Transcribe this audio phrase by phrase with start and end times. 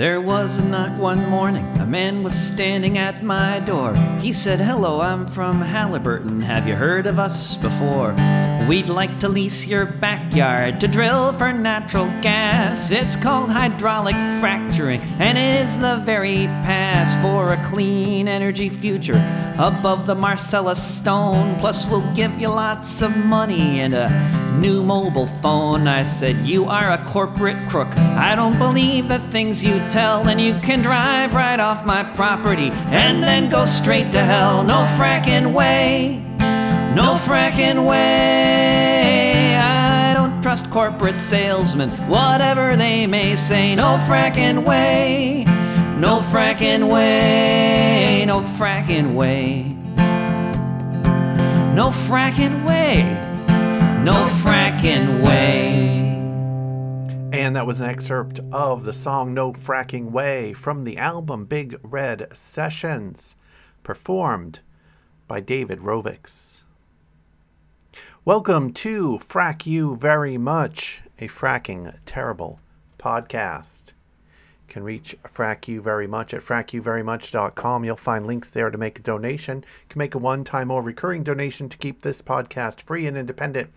[0.00, 1.66] There was a knock one morning.
[1.78, 3.94] A man was standing at my door.
[4.18, 6.40] He said, Hello, I'm from Halliburton.
[6.40, 8.12] Have you heard of us before?
[8.70, 12.92] We'd like to lease your backyard to drill for natural gas.
[12.92, 19.20] It's called hydraulic fracturing, and it is the very pass for a clean energy future
[19.58, 21.58] above the Marcellus stone.
[21.58, 24.08] Plus, we'll give you lots of money and a
[24.60, 25.88] new mobile phone.
[25.88, 27.92] I said, You are a corporate crook.
[27.98, 32.70] I don't believe the things you tell, and you can drive right off my property
[32.92, 34.62] and then go straight to hell.
[34.62, 36.24] No fracking way.
[36.94, 38.69] No fracking way.
[40.50, 43.76] Trust corporate salesmen, whatever they may say.
[43.76, 45.44] No fracking way.
[45.96, 48.24] No fracking way.
[48.26, 49.62] No fracking way.
[51.72, 53.04] No fracking way.
[54.02, 56.18] No fracking way.
[57.32, 61.78] And that was an excerpt of the song No Fracking Way from the album Big
[61.84, 63.36] Red Sessions,
[63.84, 64.62] performed
[65.28, 66.62] by David Rovics.
[68.30, 72.60] Welcome to Frack You Very Much, a fracking terrible
[72.96, 73.88] podcast.
[73.88, 77.84] You can reach Frack You Very Much at frackyouverymuch.com.
[77.84, 79.56] You'll find links there to make a donation.
[79.56, 83.16] You can make a one time or recurring donation to keep this podcast free and
[83.18, 83.70] independent.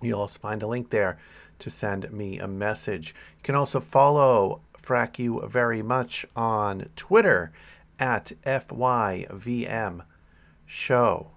[0.00, 1.18] You'll also find a link there
[1.58, 3.14] to send me a message.
[3.36, 7.52] You can also follow Frack You Very Much on Twitter
[7.98, 10.06] at FYVM
[10.64, 11.33] Show.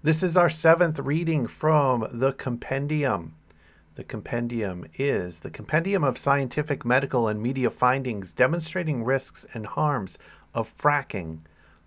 [0.00, 3.34] This is our seventh reading from the Compendium.
[3.96, 10.16] The Compendium is the Compendium of Scientific, Medical, and Media Findings Demonstrating Risks and Harms
[10.54, 11.40] of Fracking,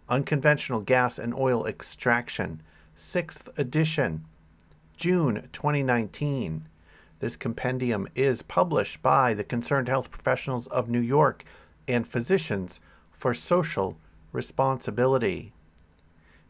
[0.09, 2.61] Unconventional Gas and Oil Extraction,
[2.97, 4.25] 6th edition,
[4.97, 6.67] June 2019.
[7.19, 11.45] This compendium is published by the Concerned Health Professionals of New York
[11.87, 13.97] and Physicians for Social
[14.33, 15.53] Responsibility.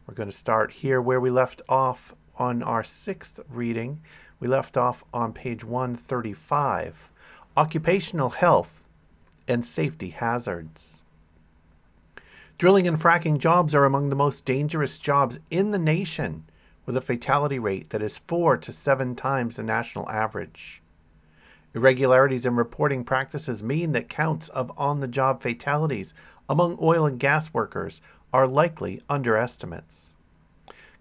[0.05, 4.01] We're going to start here where we left off on our sixth reading.
[4.39, 7.11] We left off on page 135
[7.55, 8.87] Occupational Health
[9.47, 11.01] and Safety Hazards.
[12.57, 16.45] Drilling and fracking jobs are among the most dangerous jobs in the nation,
[16.85, 20.81] with a fatality rate that is four to seven times the national average.
[21.73, 26.13] Irregularities in reporting practices mean that counts of on the job fatalities
[26.49, 28.01] among oil and gas workers
[28.33, 30.13] are likely underestimates.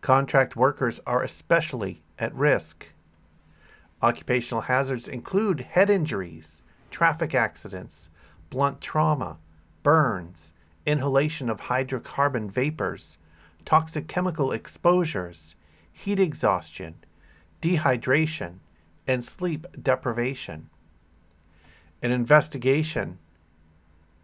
[0.01, 2.89] Contract workers are especially at risk.
[4.03, 8.09] Occupational hazards include head injuries, traffic accidents,
[8.49, 9.39] blunt trauma,
[9.83, 10.53] burns,
[10.87, 13.19] inhalation of hydrocarbon vapors,
[13.65, 15.55] toxic chemical exposures,
[15.93, 16.95] heat exhaustion,
[17.61, 18.59] dehydration,
[19.07, 20.71] and sleep deprivation.
[22.03, 23.19] An investigation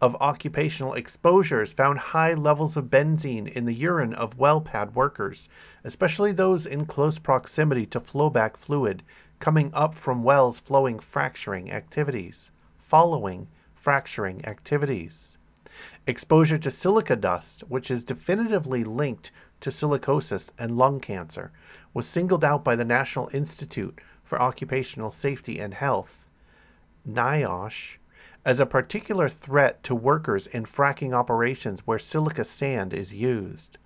[0.01, 5.49] of occupational exposures found high levels of benzene in the urine of well pad workers,
[5.83, 9.03] especially those in close proximity to flowback fluid
[9.39, 15.37] coming up from wells flowing fracturing activities, following fracturing activities.
[16.05, 21.51] Exposure to silica dust, which is definitively linked to silicosis and lung cancer,
[21.93, 26.27] was singled out by the National Institute for Occupational Safety and Health,
[27.07, 27.97] NIOSH,
[28.47, 33.77] as a particular threat to workers in fracking operations where silica sand is used.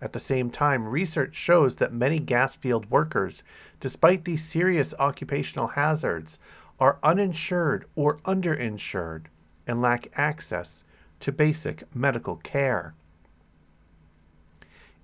[0.00, 3.42] At the same time, research shows that many gas field workers,
[3.80, 6.38] despite these serious occupational hazards,
[6.78, 9.24] are uninsured or underinsured
[9.66, 10.84] and lack access
[11.18, 12.94] to basic medical care.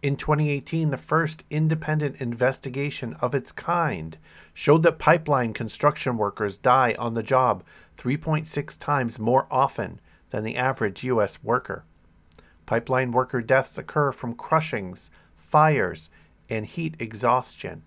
[0.04, 4.18] In 2018, the first independent investigation of its kind
[4.52, 7.64] showed that pipeline construction workers die on the job
[7.96, 11.42] 3.6 times more often than the average U.S.
[11.42, 11.86] worker.
[12.66, 16.10] Pipeline worker deaths occur from crushings, fires,
[16.50, 17.82] and heat exhaustion.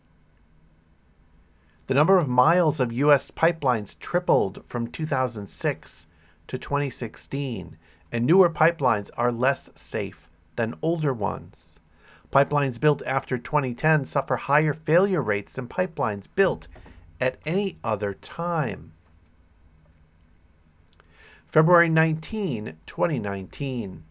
[1.85, 3.29] The number of miles of U.S.
[3.29, 6.07] pipelines tripled from 2006
[6.47, 7.78] to 2016,
[8.11, 11.79] and newer pipelines are less safe than older ones.
[12.37, 16.67] Pipelines built after 2010 suffer higher failure rates than pipelines built
[17.19, 18.91] at any other time.
[21.47, 24.03] February 19, 2019.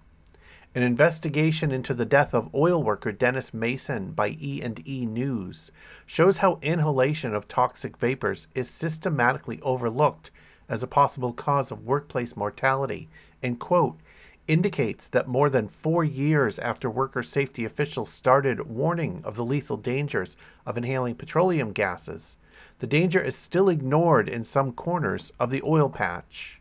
[0.74, 5.70] An investigation into the death of oil worker Dennis Mason by E&E News
[6.04, 10.32] shows how inhalation of toxic vapors is systematically overlooked
[10.68, 13.08] as a possible cause of workplace mortality
[13.40, 14.00] and quote
[14.48, 19.76] indicates that more than four years after worker safety officials started warning of the lethal
[19.76, 22.36] dangers of inhaling petroleum gases,
[22.78, 26.60] the danger is still ignored in some corners of the oil patch.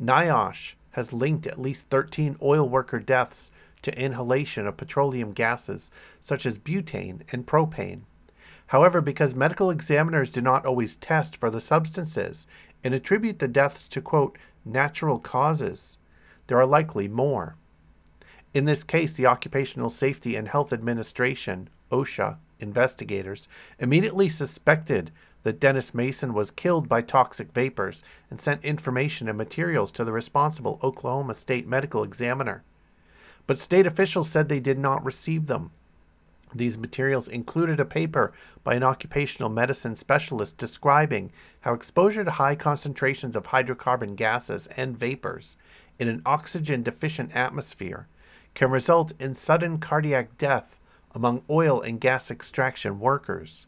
[0.00, 3.50] NIOSH has linked at least 13 oil worker deaths
[3.82, 5.90] to inhalation of petroleum gases
[6.20, 8.02] such as butane and propane.
[8.68, 12.46] However, because medical examiners do not always test for the substances
[12.84, 15.97] and attribute the deaths to, quote, natural causes,
[16.48, 17.56] there are likely more.
[18.52, 23.46] In this case, the Occupational Safety and Health Administration, OSHA, investigators
[23.78, 25.12] immediately suspected
[25.44, 30.12] that Dennis Mason was killed by toxic vapors and sent information and materials to the
[30.12, 32.64] responsible Oklahoma State medical examiner.
[33.46, 35.70] But state officials said they did not receive them.
[36.54, 38.32] These materials included a paper
[38.64, 41.30] by an occupational medicine specialist describing
[41.60, 45.56] how exposure to high concentrations of hydrocarbon gases and vapors
[45.98, 48.06] in an oxygen deficient atmosphere
[48.54, 50.80] can result in sudden cardiac death
[51.14, 53.66] among oil and gas extraction workers.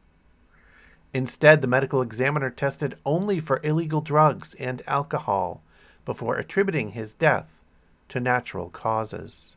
[1.13, 5.63] Instead, the medical examiner tested only for illegal drugs and alcohol
[6.05, 7.61] before attributing his death
[8.09, 9.57] to natural causes.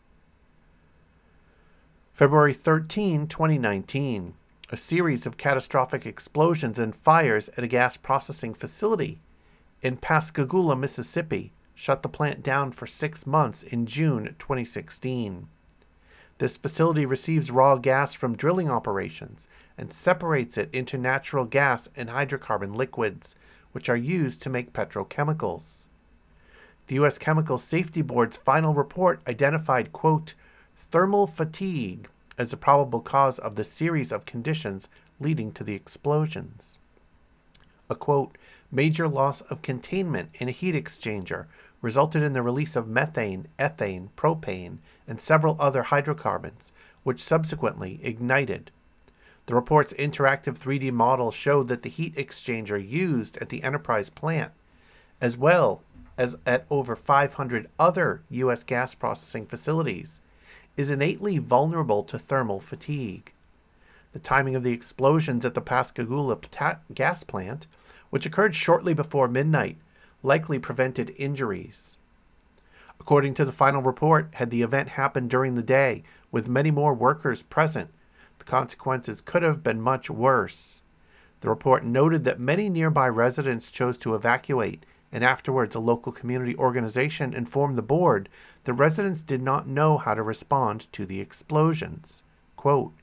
[2.14, 4.36] February 13, 2019,
[4.70, 9.20] a series of catastrophic explosions and fires at a gas processing facility
[9.82, 15.48] in Pascagoula, Mississippi, shut the plant down for six months in June 2016.
[16.38, 19.48] This facility receives raw gas from drilling operations
[19.78, 23.36] and separates it into natural gas and hydrocarbon liquids,
[23.72, 25.86] which are used to make petrochemicals.
[26.88, 27.18] The U.S.
[27.18, 30.34] Chemical Safety Board's final report identified, quote,
[30.76, 34.90] thermal fatigue as a probable cause of the series of conditions
[35.20, 36.80] leading to the explosions.
[37.90, 38.38] A quote,
[38.74, 41.46] major loss of containment in a heat exchanger
[41.82, 44.78] resulted in the release of methane, ethane, propane,
[45.08, 46.72] and several other hydrocarbons,
[47.04, 48.72] which subsequently ignited.
[49.46, 54.54] The report's interactive 3D model showed that the heat exchanger used at the Enterprise plant,
[55.20, 55.84] as well
[56.18, 58.64] as at over 500 other U.S.
[58.64, 60.22] gas processing facilities,
[60.78, 63.34] is innately vulnerable to thermal fatigue.
[64.14, 66.38] The timing of the explosions at the Pascagoula
[66.94, 67.68] gas plant,
[68.14, 69.76] which occurred shortly before midnight,
[70.22, 71.98] likely prevented injuries.
[73.00, 76.94] According to the final report, had the event happened during the day with many more
[76.94, 77.90] workers present,
[78.38, 80.84] the consequences could have been much worse.
[81.42, 86.56] The report noted that many nearby residents chose to evacuate and afterwards a local community
[86.58, 88.30] organization informed the board
[88.66, 92.22] that residents did not know how to respond to the explosions.
[92.58, 92.94] Quote,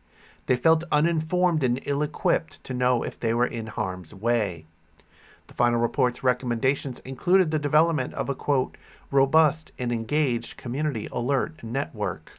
[0.47, 4.67] they felt uninformed and ill equipped to know if they were in harm's way.
[5.50, 8.76] The final report's recommendations included the development of a quote,
[9.11, 12.38] robust and engaged community alert network.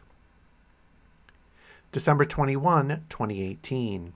[1.91, 4.13] December 21, 2018.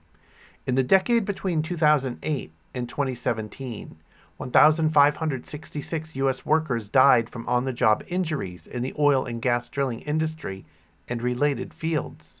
[0.66, 3.98] In the decade between 2008 and 2017,
[4.38, 6.46] 1,566 U.S.
[6.46, 10.64] workers died from on the job injuries in the oil and gas drilling industry
[11.06, 12.40] and related fields.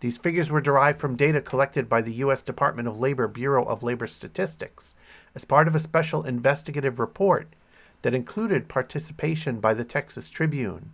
[0.00, 2.42] These figures were derived from data collected by the U.S.
[2.42, 4.94] Department of Labor Bureau of Labor Statistics
[5.34, 7.54] as part of a special investigative report
[8.02, 10.92] that included participation by the Texas Tribune.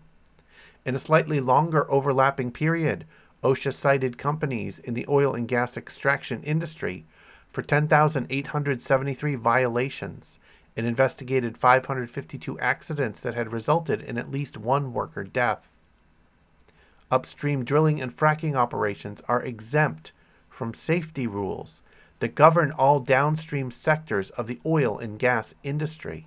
[0.87, 3.04] In a slightly longer overlapping period,
[3.43, 7.05] OSHA cited companies in the oil and gas extraction industry
[7.48, 10.38] for 10,873 violations
[10.76, 15.79] and investigated 552 accidents that had resulted in at least one worker death.
[17.12, 20.12] Upstream drilling and fracking operations are exempt
[20.48, 21.82] from safety rules
[22.20, 26.26] that govern all downstream sectors of the oil and gas industry.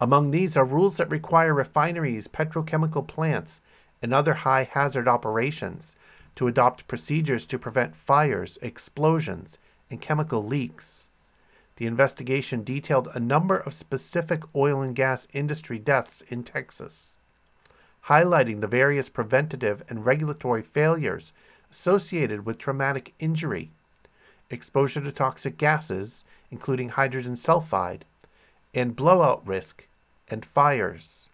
[0.00, 3.60] Among these are rules that require refineries, petrochemical plants,
[4.00, 5.96] and other high hazard operations
[6.36, 9.58] to adopt procedures to prevent fires, explosions,
[9.90, 11.08] and chemical leaks.
[11.76, 17.16] The investigation detailed a number of specific oil and gas industry deaths in Texas,
[18.08, 21.32] highlighting the various preventative and regulatory failures
[21.70, 23.70] associated with traumatic injury,
[24.50, 28.02] exposure to toxic gases, including hydrogen sulfide,
[28.74, 29.88] and blowout risk
[30.28, 31.28] and fires.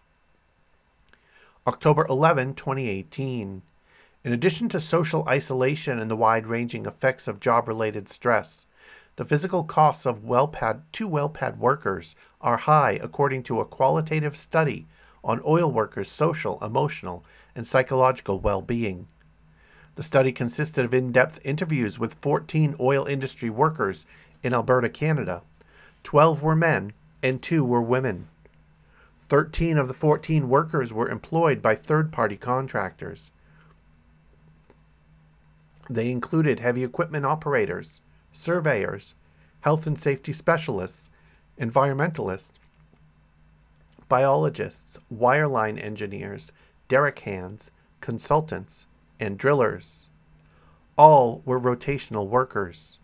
[1.67, 3.61] October 11, 2018.
[4.23, 8.65] In addition to social isolation and the wide ranging effects of job related stress,
[9.15, 13.65] the physical costs of well pad to well pad workers are high according to a
[13.65, 14.87] qualitative study
[15.23, 17.23] on oil workers' social, emotional,
[17.55, 19.07] and psychological well being.
[19.95, 24.05] The study consisted of in depth interviews with 14 oil industry workers
[24.41, 25.43] in Alberta, Canada.
[26.03, 28.27] 12 were men and 2 were women.
[29.27, 33.31] 13 of the 14 workers were employed by third party contractors.
[35.89, 39.15] They included heavy equipment operators, surveyors,
[39.61, 41.09] health and safety specialists,
[41.59, 42.59] environmentalists,
[44.09, 46.51] biologists, wireline engineers,
[46.87, 48.87] derrick hands, consultants,
[49.19, 50.09] and drillers.
[50.97, 52.99] All were rotational workers.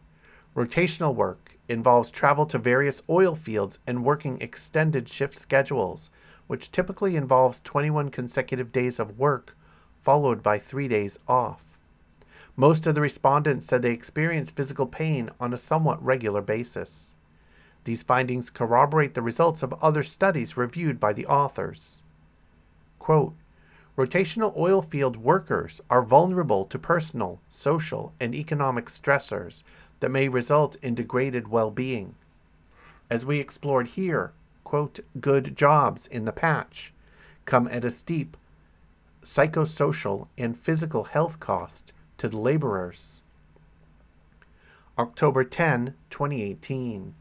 [0.56, 6.10] Rotational work involves travel to various oil fields and working extended shift schedules,
[6.48, 9.56] which typically involves 21 consecutive days of work
[10.06, 11.80] followed by three days off.
[12.56, 17.15] Most of the respondents said they experienced physical pain on a somewhat regular basis.
[17.86, 22.02] These findings corroborate the results of other studies reviewed by the authors.
[23.00, 23.36] Quote,
[23.98, 29.64] Rotational oil field workers are vulnerable to personal, social, and economic stressors
[30.02, 32.16] that may result in degraded well being.
[33.10, 34.34] As we explored here,
[34.66, 36.92] quote, good jobs in the patch
[37.46, 38.36] come at a steep
[39.24, 43.22] psychosocial and physical health cost to the laborers.
[44.98, 47.14] October 10, 2018.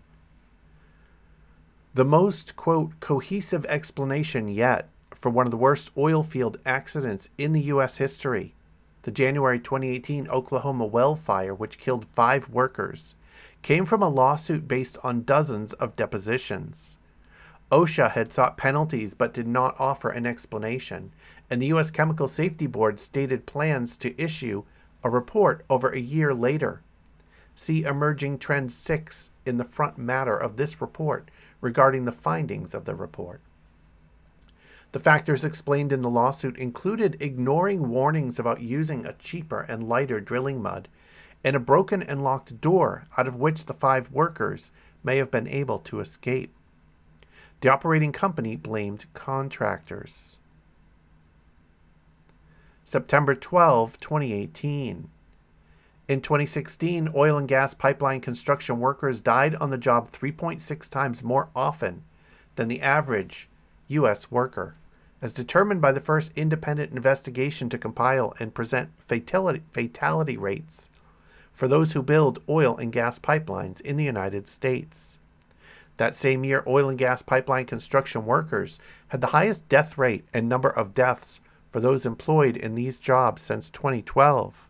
[1.94, 7.52] The most, quote, cohesive explanation yet for one of the worst oil field accidents in
[7.52, 7.98] the U.S.
[7.98, 8.54] history
[9.02, 13.14] the January 2018 Oklahoma well fire, which killed five workers,
[13.60, 16.96] came from a lawsuit based on dozens of depositions.
[17.70, 21.12] OSHA had sought penalties but did not offer an explanation,
[21.50, 21.90] and the U.S.
[21.90, 24.64] Chemical Safety Board stated plans to issue
[25.02, 26.82] a report over a year later.
[27.54, 32.84] See Emerging Trend 6 in the front matter of this report regarding the findings of
[32.84, 33.40] the report.
[34.92, 40.20] The factors explained in the lawsuit included ignoring warnings about using a cheaper and lighter
[40.20, 40.88] drilling mud
[41.42, 44.70] and a broken and locked door out of which the five workers
[45.02, 46.54] may have been able to escape.
[47.60, 50.38] The operating company blamed contractors.
[52.84, 55.10] September 12, 2018.
[56.06, 61.49] In 2016, oil and gas pipeline construction workers died on the job 3.6 times more
[61.56, 62.02] often
[62.56, 63.49] than the average
[63.88, 64.30] U.S.
[64.30, 64.75] worker
[65.23, 70.90] as determined by the first independent investigation to compile and present fatality, fatality rates
[71.54, 75.18] for those who build oil and gas pipelines in the United States.
[75.96, 80.46] That same year, oil and gas pipeline construction workers had the highest death rate and
[80.46, 84.68] number of deaths for those employed in these jobs since 2012.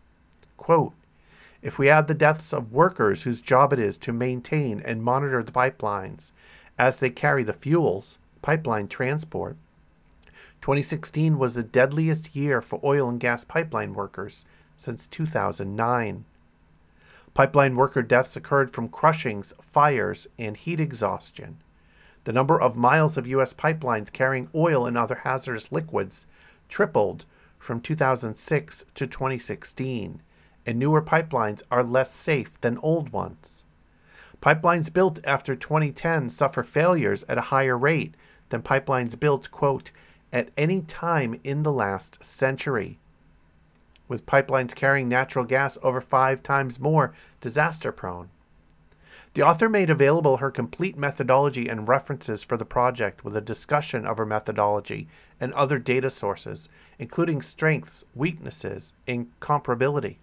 [0.55, 0.93] Quote,
[1.65, 5.41] if we add the deaths of workers whose job it is to maintain and monitor
[5.41, 6.31] the pipelines
[6.77, 9.57] as they carry the fuels, pipeline transport,
[10.61, 14.45] 2016 was the deadliest year for oil and gas pipeline workers
[14.77, 16.25] since 2009.
[17.33, 21.57] Pipeline worker deaths occurred from crushings, fires, and heat exhaustion.
[22.25, 23.53] The number of miles of U.S.
[23.55, 26.27] pipelines carrying oil and other hazardous liquids
[26.69, 27.25] tripled
[27.57, 30.21] from 2006 to 2016,
[30.65, 33.63] and newer pipelines are less safe than old ones.
[34.41, 38.15] Pipelines built after 2010 suffer failures at a higher rate
[38.49, 39.91] than pipelines built, quote,
[40.31, 42.99] at any time in the last century,
[44.07, 48.29] with pipelines carrying natural gas over five times more disaster prone.
[49.33, 54.05] The author made available her complete methodology and references for the project with a discussion
[54.05, 55.07] of her methodology
[55.39, 56.69] and other data sources,
[56.99, 60.17] including strengths, weaknesses, and comparability.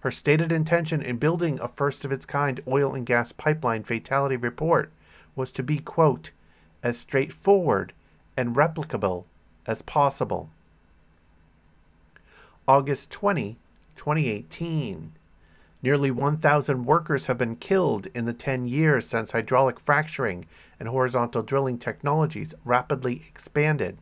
[0.00, 4.36] Her stated intention in building a first of its kind oil and gas pipeline fatality
[4.36, 4.92] report
[5.34, 6.30] was to be, quote,
[6.82, 7.92] as straightforward
[8.36, 9.24] and replicable
[9.66, 10.50] as possible.
[12.68, 13.56] August 20,
[13.96, 15.12] 2018.
[15.82, 20.46] Nearly 1,000 workers have been killed in the 10 years since hydraulic fracturing
[20.78, 23.98] and horizontal drilling technologies rapidly expanded.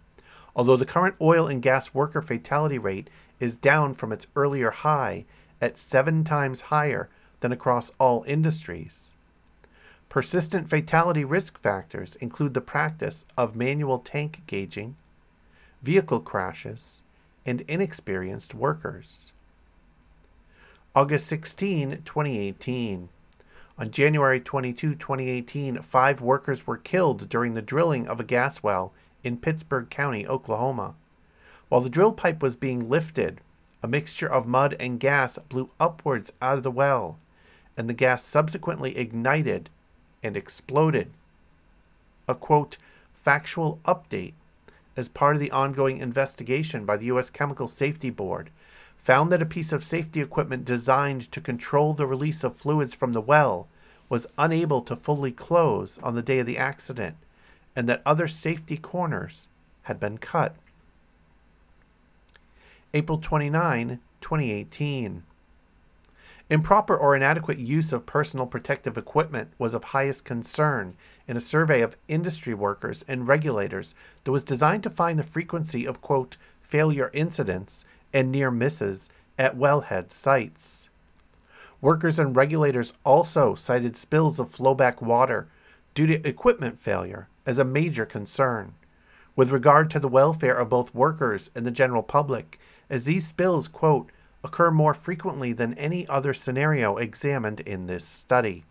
[0.54, 3.08] Although the current oil and gas worker fatality rate
[3.40, 5.26] is down from its earlier high
[5.60, 7.08] at seven times higher
[7.40, 9.14] than across all industries.
[10.08, 14.96] Persistent fatality risk factors include the practice of manual tank gauging,
[15.82, 17.02] vehicle crashes,
[17.44, 19.32] and inexperienced workers.
[20.94, 23.08] August 16, 2018.
[23.78, 28.94] On January 22, 2018, five workers were killed during the drilling of a gas well
[29.22, 30.94] in Pittsburg County, Oklahoma.
[31.68, 33.42] While the drill pipe was being lifted,
[33.82, 37.18] a mixture of mud and gas blew upwards out of the well,
[37.76, 39.68] and the gas subsequently ignited
[40.22, 41.10] and exploded.
[42.28, 42.78] A quote,
[43.12, 44.34] factual update
[44.96, 47.30] as part of the ongoing investigation by the U.S.
[47.30, 48.50] Chemical Safety Board
[48.96, 53.12] found that a piece of safety equipment designed to control the release of fluids from
[53.12, 53.68] the well
[54.08, 57.16] was unable to fully close on the day of the accident,
[57.74, 59.48] and that other safety corners
[59.82, 60.56] had been cut.
[62.96, 65.22] April 29, 2018.
[66.48, 70.94] Improper or inadequate use of personal protective equipment was of highest concern
[71.28, 75.84] in a survey of industry workers and regulators that was designed to find the frequency
[75.84, 77.84] of, quote, failure incidents
[78.14, 80.88] and near misses at wellhead sites.
[81.82, 85.48] Workers and regulators also cited spills of flowback water
[85.94, 88.72] due to equipment failure as a major concern,
[89.36, 93.68] with regard to the welfare of both workers and the general public, as these spills,
[93.68, 94.10] quote,
[94.44, 98.64] occur more frequently than any other scenario examined in this study.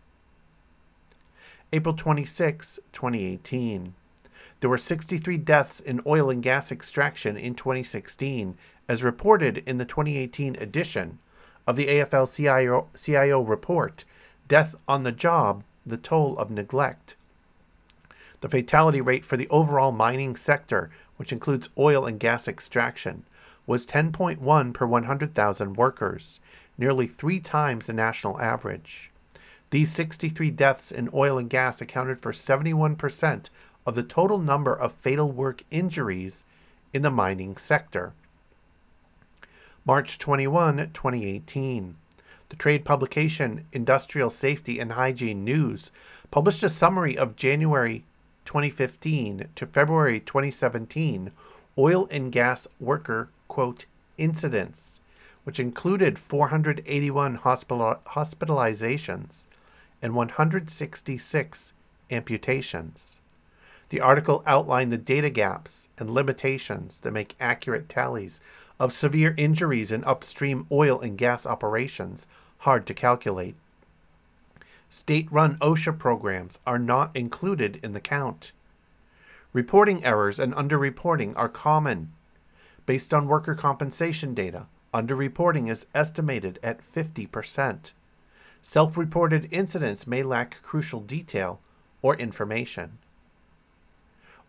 [1.73, 3.93] April 26, 2018.
[4.61, 8.57] There were 63 deaths in oil and gas extraction in 2016,
[8.87, 11.19] as reported in the 2018 edition
[11.67, 14.05] of the AFL CIO, CIO report
[14.47, 17.15] Death on the Job The Toll of Neglect.
[18.41, 23.23] The fatality rate for the overall mining sector, which includes oil and gas extraction,
[23.67, 26.39] was 10.1 per 100,000 workers,
[26.77, 29.11] nearly three times the national average.
[29.71, 33.49] These 63 deaths in oil and gas accounted for 71%
[33.85, 36.43] of the total number of fatal work injuries
[36.93, 38.13] in the mining sector.
[39.85, 41.95] March 21, 2018.
[42.49, 45.91] The trade publication Industrial Safety and Hygiene News
[46.31, 48.03] published a summary of January
[48.45, 51.31] 2015 to February 2017
[51.77, 53.85] oil and gas worker quote
[54.17, 54.99] incidents,
[55.45, 59.47] which included 481 hospital- hospitalizations
[60.01, 61.71] and 166
[62.11, 63.21] amputations.
[63.87, 68.41] The article outlined the data gaps and limitations that make accurate tallies
[68.77, 73.55] of severe injuries in upstream oil and gas operations hard to calculate.
[74.89, 78.51] State run OSHA programs are not included in the count.
[79.53, 82.11] Reporting errors and underreporting are common.
[82.85, 87.93] Based on worker compensation data, underreporting is estimated at 50%.
[88.61, 91.59] Self reported incidents may lack crucial detail
[92.01, 92.99] or information.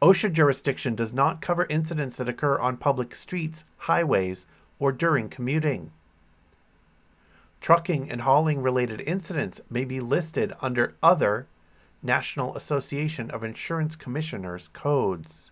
[0.03, 4.47] OSHA jurisdiction does not cover incidents that occur on public streets, highways,
[4.79, 5.91] or during commuting.
[7.63, 11.47] Trucking and hauling related incidents may be listed under Other
[12.03, 15.51] National Association of Insurance Commissioners codes.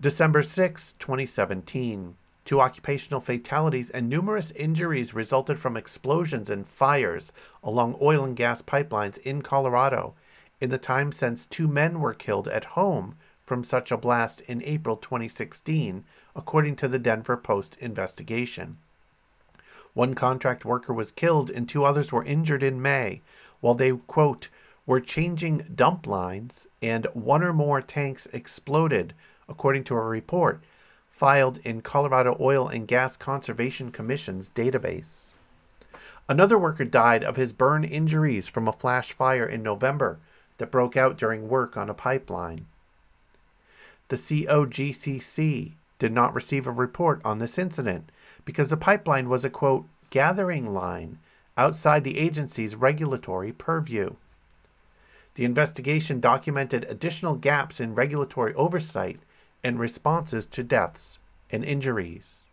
[0.00, 2.14] December 6, 2017.
[2.44, 7.32] Two occupational fatalities and numerous injuries resulted from explosions and fires
[7.64, 10.14] along oil and gas pipelines in Colorado
[10.60, 14.62] in the time since two men were killed at home from such a blast in
[14.62, 16.04] April 2016,
[16.36, 18.78] according to the Denver Post investigation.
[19.94, 23.20] One contract worker was killed and two others were injured in May
[23.58, 24.48] while they, quote,
[24.86, 29.12] were changing dump lines and one or more tanks exploded,
[29.48, 30.62] according to a report
[31.08, 35.34] filed in Colorado Oil and Gas Conservation Commission's database.
[36.28, 40.20] Another worker died of his burn injuries from a flash fire in November
[40.58, 42.66] that broke out during work on a pipeline.
[44.08, 48.10] The COGCC did not receive a report on this incident
[48.44, 51.18] because the pipeline was a quote gathering line
[51.56, 54.14] outside the agency's regulatory purview.
[55.34, 59.20] The investigation documented additional gaps in regulatory oversight
[59.62, 61.18] and responses to deaths
[61.50, 62.46] and injuries.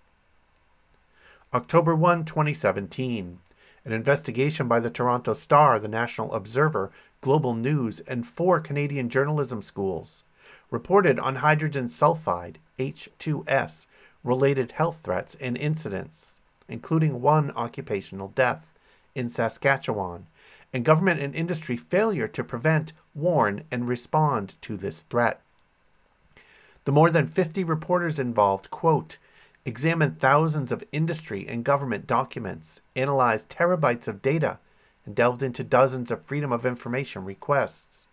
[1.54, 3.40] October 1, 2017.
[3.86, 6.92] An investigation by the Toronto Star, the National Observer,
[7.22, 10.24] Global News, and four Canadian journalism schools
[10.72, 13.88] reported on hydrogen sulfide, H2S,
[14.24, 18.74] related health threats and incidents, including one occupational death
[19.14, 20.28] in Saskatchewan,
[20.74, 25.42] and government and industry failure to prevent, warn, and respond to this threat.
[26.86, 29.18] The more than 50 reporters involved, quote,
[29.66, 34.60] examined thousands of industry and government documents, analyzed terabytes of data,
[35.04, 38.08] and delved into dozens of Freedom of Information requests,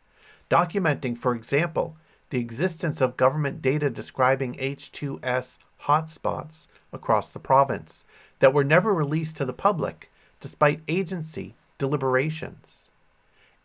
[0.50, 1.96] documenting, for example,
[2.30, 8.06] the existence of government data describing H2S hotspots across the province
[8.38, 12.88] that were never released to the public despite agency deliberations.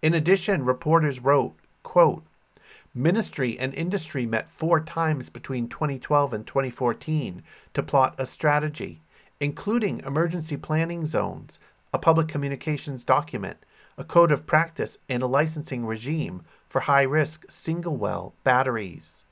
[0.02, 2.24] In addition, reporters wrote, quote,
[2.98, 7.44] Ministry and industry met four times between 2012 and 2014
[7.76, 9.02] to plot a strategy,
[9.40, 11.60] including emergency planning zones,
[11.94, 13.58] a public communications document,
[14.00, 19.24] a code of practice, and a licensing regime for high risk single well batteries.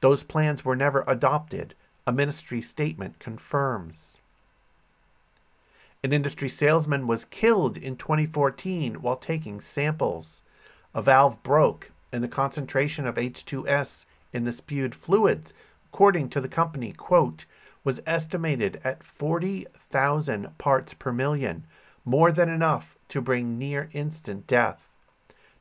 [0.00, 1.74] Those plans were never adopted,
[2.06, 4.16] a ministry statement confirms.
[6.02, 10.40] An industry salesman was killed in 2014 while taking samples.
[10.94, 15.52] A valve broke and the concentration of H2S in the spewed fluids,
[15.86, 17.46] according to the company, quote,
[17.82, 21.66] was estimated at 40,000 parts per million,
[22.04, 24.88] more than enough to bring near instant death.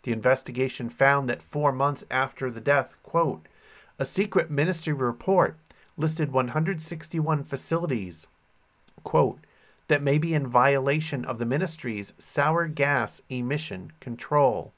[0.03, 3.47] The investigation found that four months after the death, quote,
[3.97, 5.57] a secret ministry report
[5.97, 8.27] listed 161 facilities,
[9.03, 9.39] quote,
[9.89, 14.71] that may be in violation of the ministry's sour gas emission control.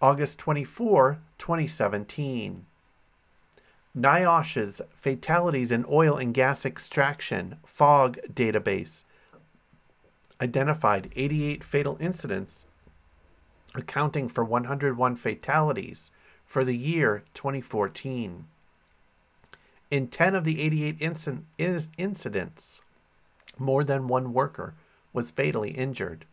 [0.00, 2.66] August 24, 2017.
[3.96, 9.04] NIOSH's Fatalities in Oil and Gas Extraction FOG database
[10.38, 12.66] identified 88 fatal incidents,
[13.74, 16.10] accounting for 101 fatalities
[16.44, 18.44] for the year 2014.
[19.90, 22.82] In 10 of the 88 inc- incidents,
[23.58, 24.74] more than one worker
[25.14, 26.26] was fatally injured.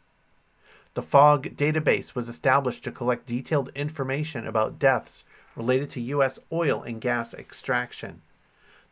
[0.95, 5.23] The FOG database was established to collect detailed information about deaths
[5.55, 6.37] related to U.S.
[6.51, 8.21] oil and gas extraction.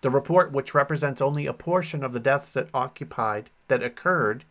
[0.01, 4.45] The report, which represents only a portion of the deaths that occupied that occurred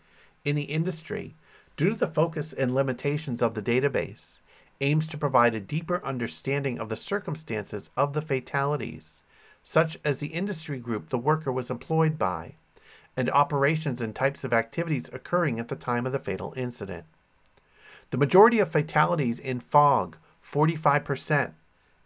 [0.45, 1.35] in the industry,
[1.77, 4.39] due to the focus and limitations of the database,
[4.81, 9.25] aims to provide a deeper understanding of the circumstances of the fatalities,
[9.65, 12.55] such as the industry group the worker was employed by,
[13.17, 17.05] and operations and types of activities occurring at the time of the fatal incident.
[18.11, 21.53] The majority of fatalities in FOG, 45%,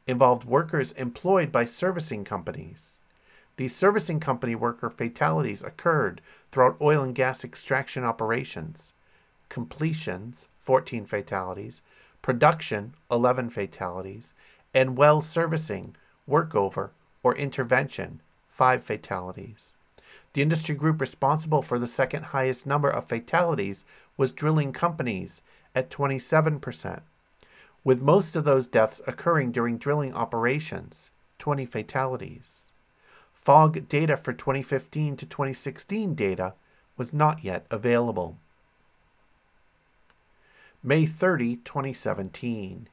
[0.06, 2.98] involved workers employed by servicing companies.
[3.56, 6.20] These servicing company worker fatalities occurred
[6.52, 8.92] throughout oil and gas extraction operations.
[9.48, 11.80] Completions, 14 fatalities,
[12.20, 14.34] production, 11 fatalities,
[14.74, 15.94] and well servicing,
[16.28, 16.90] workover,
[17.22, 19.76] or intervention, 5 fatalities.
[20.34, 23.84] The industry group responsible for the second highest number of fatalities
[24.16, 25.42] was drilling companies
[25.74, 27.02] at 27%,
[27.82, 32.70] with most of those deaths occurring during drilling operations, 20 fatalities.
[33.32, 36.54] FOG data for 2015 to 2016 data
[36.96, 38.38] was not yet available.
[40.82, 42.88] May 30, 2017.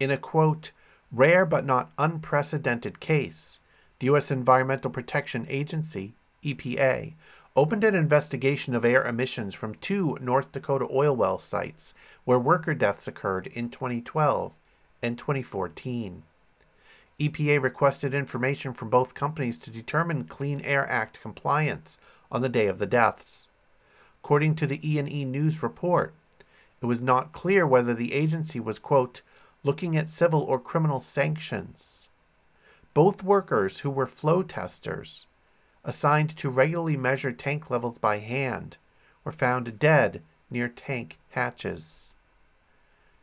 [0.00, 0.72] In a quote,
[1.12, 3.60] rare but not unprecedented case,
[3.98, 4.30] the U.S.
[4.30, 7.14] Environmental Protection Agency, EPA,
[7.56, 12.74] opened an investigation of air emissions from two North Dakota oil well sites where worker
[12.74, 14.56] deaths occurred in 2012
[15.02, 16.24] and 2014.
[17.20, 21.96] EPA requested information from both companies to determine Clean Air Act compliance
[22.30, 23.46] on the day of the deaths.
[24.24, 26.12] According to the E&E News report,
[26.82, 29.22] it was not clear whether the agency was quote
[29.62, 32.08] looking at civil or criminal sanctions.
[32.94, 35.26] Both workers who were flow testers
[35.84, 38.76] assigned to regularly measure tank levels by hand
[39.22, 42.12] were found dead near tank hatches.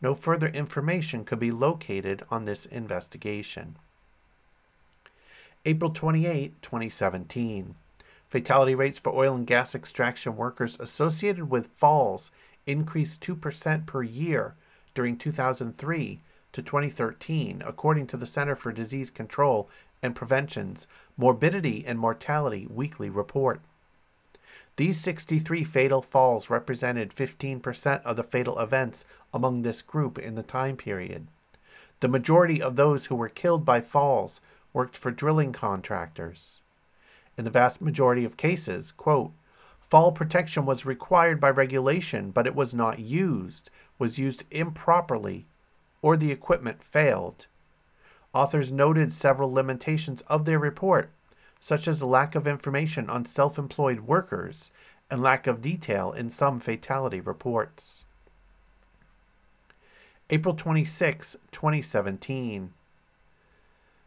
[0.01, 3.77] No further information could be located on this investigation.
[5.63, 7.75] April 28, 2017.
[8.27, 12.31] Fatality rates for oil and gas extraction workers associated with falls
[12.65, 14.55] increased 2% per year
[14.93, 16.21] during 2003
[16.51, 19.69] to 2013, according to the Center for Disease Control
[20.01, 20.87] and Prevention's
[21.17, 23.61] Morbidity and Mortality Weekly Report.
[24.77, 30.43] These 63 fatal falls represented 15% of the fatal events among this group in the
[30.43, 31.27] time period.
[31.99, 34.41] The majority of those who were killed by falls
[34.73, 36.61] worked for drilling contractors.
[37.37, 39.31] In the vast majority of cases, quote,
[39.79, 45.45] fall protection was required by regulation, but it was not used, was used improperly,
[46.01, 47.47] or the equipment failed.
[48.33, 51.11] Authors noted several limitations of their report,
[51.59, 54.71] such as lack of information on self employed workers
[55.09, 58.05] and lack of detail in some fatality reports.
[60.29, 62.71] April 26, 2017.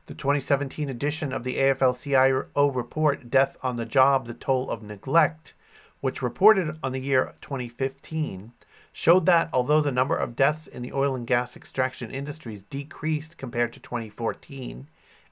[0.07, 4.83] The 2017 edition of the AFL CIO report, Death on the Job The Toll of
[4.83, 5.53] Neglect,
[6.01, 8.53] which reported on the year 2015,
[8.97, 13.37] showed that although the number of deaths in the oil and gas extraction industries decreased
[13.37, 14.87] compared to 2014,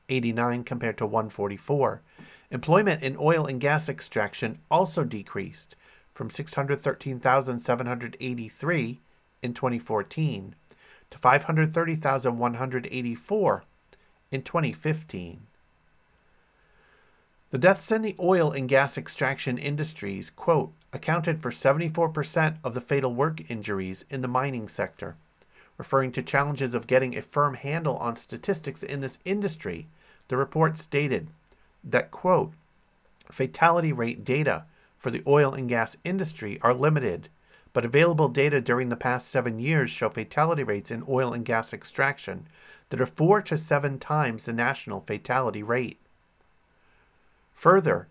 [0.09, 2.03] 89 compared to 144,
[2.51, 5.77] employment in oil and gas extraction also decreased
[6.13, 9.01] from 613,783
[9.43, 10.57] in 2014
[11.11, 13.65] to 530,184
[14.33, 15.47] in 2015.
[17.51, 22.81] The deaths in the oil and gas extraction industries, quote, accounted for 74% of the
[22.81, 25.17] fatal work injuries in the mining sector.
[25.79, 29.87] Referring to challenges of getting a firm handle on statistics in this industry,
[30.29, 31.29] the report stated
[31.83, 32.53] that, quote,
[33.31, 34.65] fatality rate data
[34.99, 37.29] for the oil and gas industry are limited,
[37.73, 41.73] but available data during the past seven years show fatality rates in oil and gas
[41.73, 42.47] extraction
[42.91, 45.99] that are four to seven times the national fatality rate.
[47.53, 48.09] Further,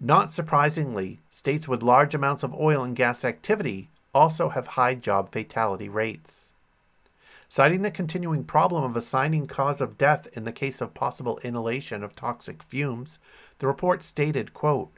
[0.00, 5.32] not surprisingly, states with large amounts of oil and gas activity also have high job
[5.32, 6.52] fatality rates.
[7.48, 12.02] Citing the continuing problem of assigning cause of death in the case of possible inhalation
[12.02, 13.18] of toxic fumes,
[13.58, 14.90] the report stated, quote,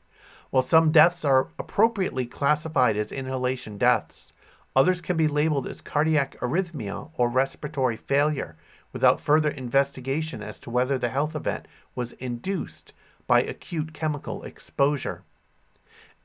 [0.50, 4.32] While some deaths are appropriately classified as inhalation deaths,
[4.74, 8.56] others can be labeled as cardiac arrhythmia or respiratory failure
[8.92, 12.92] without further investigation as to whether the health event was induced
[13.28, 15.22] by acute chemical exposure.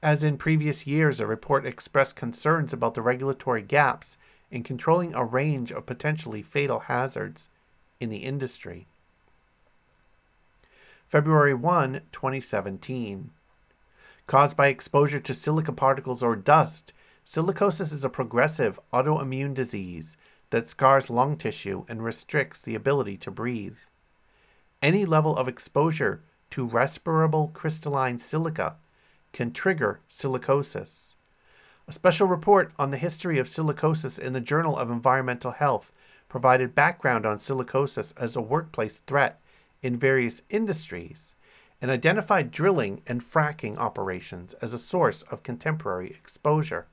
[0.01, 4.17] As in previous years, a report expressed concerns about the regulatory gaps
[4.49, 7.49] in controlling a range of potentially fatal hazards
[7.99, 8.87] in the industry.
[11.05, 13.31] February 1, 2017.
[14.25, 16.93] Caused by exposure to silica particles or dust,
[17.25, 20.17] silicosis is a progressive autoimmune disease
[20.51, 23.75] that scars lung tissue and restricts the ability to breathe.
[24.81, 28.75] Any level of exposure to respirable crystalline silica
[29.31, 31.15] can trigger silicosis.
[31.87, 35.91] A special report on the history of silicosis in the Journal of Environmental Health
[36.29, 39.41] provided background on silicosis as a workplace threat
[39.81, 41.33] in various industries
[41.81, 46.85] and identified drilling and fracking operations as a source of contemporary exposure.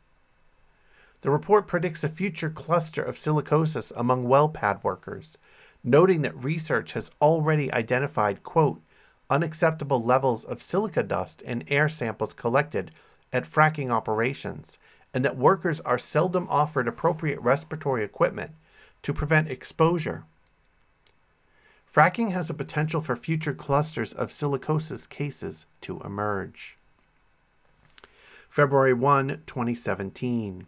[1.20, 5.36] The report predicts a future cluster of silicosis among well pad workers,
[5.84, 8.80] noting that research has already identified, quote,
[9.30, 12.90] unacceptable levels of silica dust in air samples collected
[13.32, 14.78] at fracking operations
[15.14, 18.52] and that workers are seldom offered appropriate respiratory equipment
[19.02, 20.24] to prevent exposure.
[21.92, 26.76] Fracking has a potential for future clusters of silicosis cases to emerge.
[28.48, 30.66] February 1, 2017.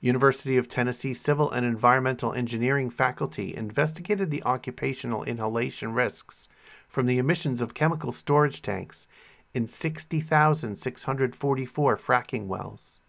[0.00, 6.48] University of Tennessee Civil and Environmental Engineering faculty investigated the occupational inhalation risks
[6.88, 9.08] from the emissions of chemical storage tanks
[9.54, 13.00] in 60,644 fracking wells.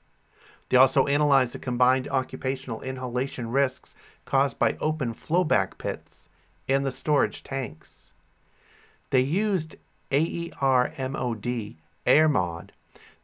[0.70, 6.30] They also analyzed the combined occupational inhalation risks caused by open flowback pits
[6.68, 8.14] and the storage tanks.
[9.10, 9.76] They used
[10.12, 12.70] AERMOD, AirMod,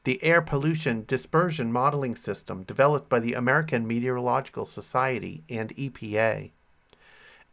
[0.03, 6.51] the air pollution dispersion modeling system developed by the American Meteorological Society and EPA,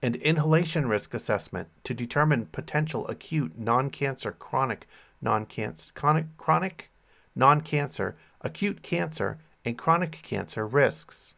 [0.03, 4.87] and inhalation risk assessment to determine potential acute non cancer chronic
[5.23, 6.91] non-cancer, chronic, chronic
[7.35, 11.33] non-cancer, acute cancer, and chronic cancer risks.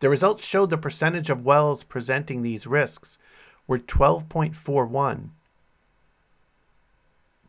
[0.00, 3.18] The results showed the percentage of wells presenting these risks
[3.66, 5.30] were 12.41,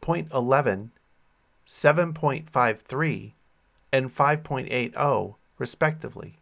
[0.01, 0.89] 0.11,
[1.67, 3.33] 7.53,
[3.93, 6.40] and 5.80, respectively.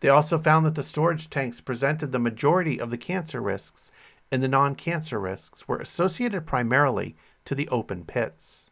[0.00, 3.92] They also found that the storage tanks presented the majority of the cancer risks,
[4.32, 8.70] and the non cancer risks were associated primarily to the open pits.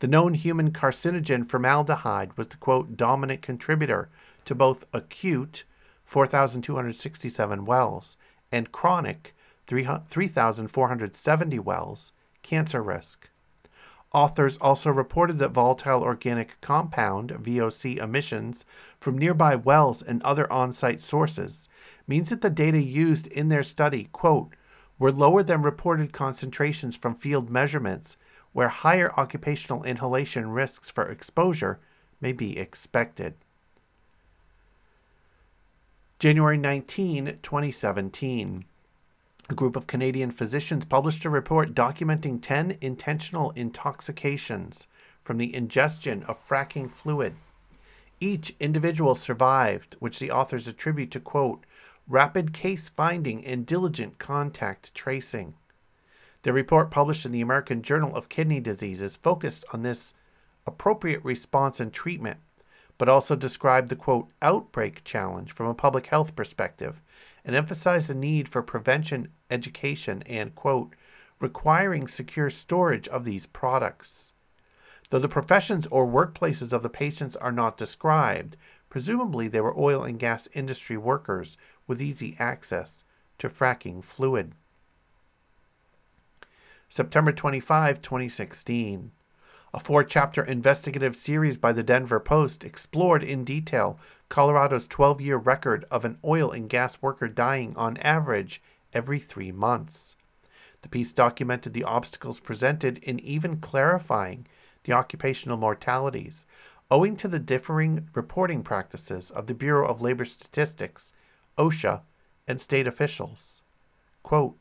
[0.00, 4.08] The known human carcinogen formaldehyde was the quote dominant contributor
[4.44, 5.64] to both acute
[6.04, 8.16] 4,267 wells
[8.50, 9.34] and chronic
[9.66, 13.30] 3,470 wells cancer risk.
[14.12, 18.64] Authors also reported that volatile organic compound VOC emissions
[18.98, 21.68] from nearby wells and other on-site sources
[22.06, 24.54] means that the data used in their study quote
[24.98, 28.16] were lower than reported concentrations from field measurements,
[28.52, 31.78] where higher occupational inhalation risks for exposure
[32.20, 33.34] may be expected.
[36.18, 38.64] January 19, 2017.
[39.50, 44.86] A group of Canadian physicians published a report documenting 10 intentional intoxications
[45.22, 47.34] from the ingestion of fracking fluid.
[48.20, 51.64] Each individual survived, which the authors attribute to, quote,
[52.06, 55.54] rapid case finding, and diligent contact tracing.
[56.42, 60.12] The report published in the American Journal of Kidney Diseases focused on this
[60.66, 62.38] appropriate response and treatment,
[62.98, 67.00] but also described the quote outbreak challenge from a public health perspective
[67.48, 70.94] and emphasized the need for prevention, education, and quote
[71.40, 74.34] requiring secure storage of these products.
[75.08, 78.58] Though the professions or workplaces of the patients are not described,
[78.90, 81.56] presumably they were oil and gas industry workers
[81.86, 83.02] with easy access
[83.38, 84.52] to fracking fluid.
[86.90, 89.10] September 25, 2016.
[89.74, 95.36] A four chapter investigative series by the Denver Post explored in detail Colorado's 12 year
[95.36, 100.16] record of an oil and gas worker dying on average every three months.
[100.82, 104.46] The piece documented the obstacles presented in even clarifying
[104.84, 106.46] the occupational mortalities,
[106.90, 111.12] owing to the differing reporting practices of the Bureau of Labor Statistics
[111.58, 112.02] OSHA,
[112.46, 113.64] and state officials.
[114.22, 114.56] Quote,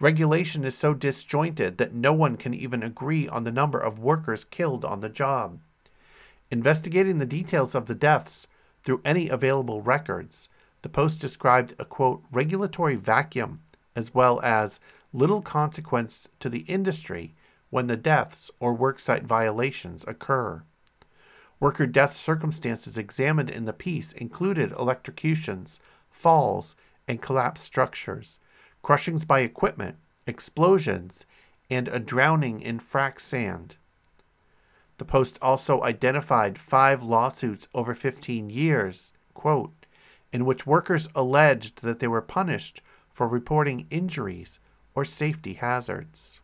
[0.00, 4.44] Regulation is so disjointed that no one can even agree on the number of workers
[4.44, 5.60] killed on the job.
[6.50, 8.46] Investigating the details of the deaths
[8.82, 10.48] through any available records,
[10.82, 13.60] the Post described a quote, regulatory vacuum
[13.96, 14.80] as well as
[15.12, 17.34] little consequence to the industry
[17.70, 20.62] when the deaths or worksite violations occur.
[21.60, 25.80] Worker death circumstances examined in the piece included electrocutions,
[26.10, 26.76] falls,
[27.08, 28.38] and collapsed structures,
[28.84, 31.24] crushings by equipment, explosions,
[31.70, 33.76] and a drowning in frac sand.
[34.98, 39.86] The Post also identified five lawsuits over 15 years, quote,
[40.32, 44.60] in which workers alleged that they were punished for reporting injuries
[44.94, 46.40] or safety hazards.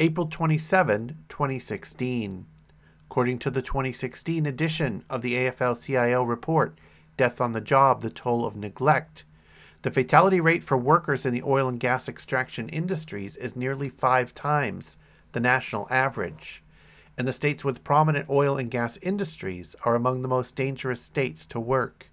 [0.00, 2.46] April 27, 2016.
[3.02, 6.78] According to the 2016 edition of the AFL CIO report,
[7.18, 9.24] Death on the Job The Toll of Neglect,
[9.84, 14.32] the fatality rate for workers in the oil and gas extraction industries is nearly five
[14.32, 14.96] times
[15.32, 16.62] the national average,
[17.18, 21.44] and the states with prominent oil and gas industries are among the most dangerous states
[21.44, 22.08] to work.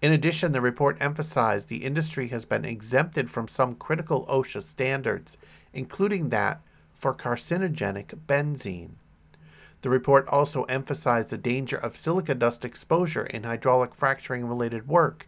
[0.00, 5.36] In addition, the report emphasized the industry has been exempted from some critical OSHA standards,
[5.72, 6.60] including that
[6.94, 8.92] for carcinogenic benzene.
[9.82, 15.26] The report also emphasized the danger of silica dust exposure in hydraulic fracturing related work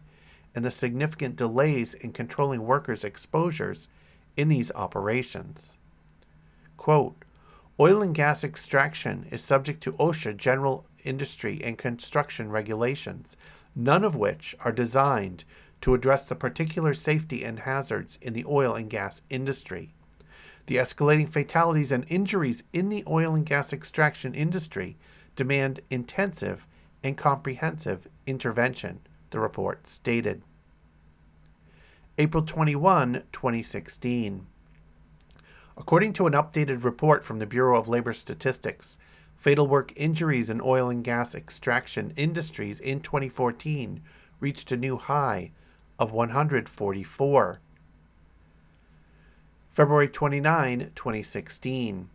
[0.55, 3.87] and the significant delays in controlling workers' exposures
[4.37, 5.77] in these operations.
[6.77, 7.23] Quote,
[7.79, 13.35] Oil and gas extraction is subject to OSHA general industry and construction regulations,
[13.75, 15.43] none of which are designed
[15.81, 19.93] to address the particular safety and hazards in the oil and gas industry.
[20.67, 24.95] The escalating fatalities and injuries in the oil and gas extraction industry
[25.35, 26.67] demand intensive
[27.03, 29.01] and comprehensive intervention,
[29.33, 30.41] the report stated.
[32.17, 34.45] April 21, 2016.
[35.75, 38.97] According to an updated report from the Bureau of Labor Statistics,
[39.35, 44.01] fatal work injuries in oil and gas extraction industries in 2014
[44.39, 45.51] reached a new high
[45.97, 47.59] of 144.
[49.71, 52.09] February 29, 2016.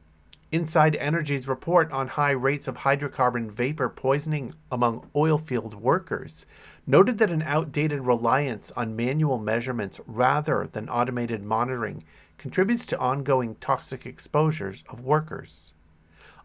[0.51, 6.47] Inside Energy's report on high rates of hydrocarbon vapor poisoning among oilfield workers
[6.87, 12.03] noted that an outdated reliance on manual measurements rather than automated monitoring
[12.39, 15.75] contributes to ongoing toxic exposures of workers.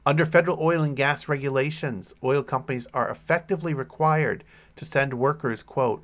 [0.05, 4.43] Under federal oil and gas regulations, oil companies are effectively required
[4.75, 6.03] to send workers, quote,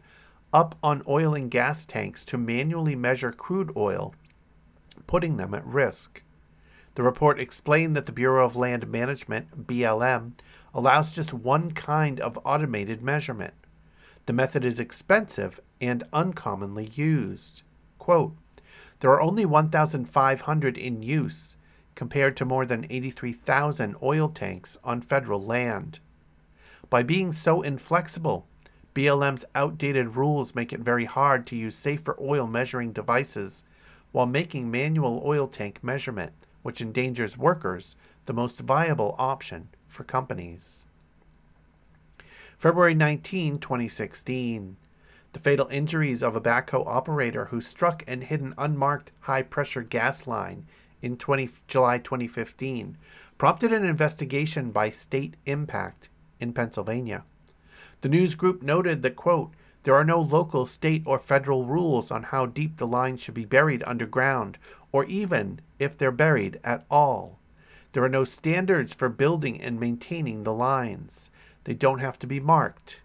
[0.53, 4.15] up on oil and gas tanks to manually measure crude oil
[5.05, 6.23] putting them at risk.
[6.95, 10.33] The report explained that the Bureau of Land Management, BLM,
[10.73, 13.53] allows just one kind of automated measurement.
[14.25, 17.63] The method is expensive and uncommonly used.
[17.97, 18.35] Quote,
[18.99, 21.55] there are only 1,500 in use,
[21.95, 25.99] compared to more than 83,000 oil tanks on federal land.
[26.89, 28.47] By being so inflexible,
[28.93, 33.63] BLM's outdated rules make it very hard to use safer oil measuring devices
[34.11, 37.95] while making manual oil tank measurement, which endangers workers,
[38.25, 40.85] the most viable option for companies.
[42.57, 44.77] February 19, 2016.
[45.31, 49.83] The fatal injuries of a backhoe operator who struck and hit an unmarked high pressure
[49.83, 50.65] gas line
[51.01, 52.97] in 20, July 2015
[53.37, 57.23] prompted an investigation by State Impact in Pennsylvania.
[58.01, 59.51] The news group noted that, quote,
[59.83, 63.45] there are no local, state, or federal rules on how deep the lines should be
[63.45, 64.57] buried underground,
[64.91, 67.39] or even if they're buried at all.
[67.93, 71.31] There are no standards for building and maintaining the lines.
[71.63, 73.01] They don't have to be marked.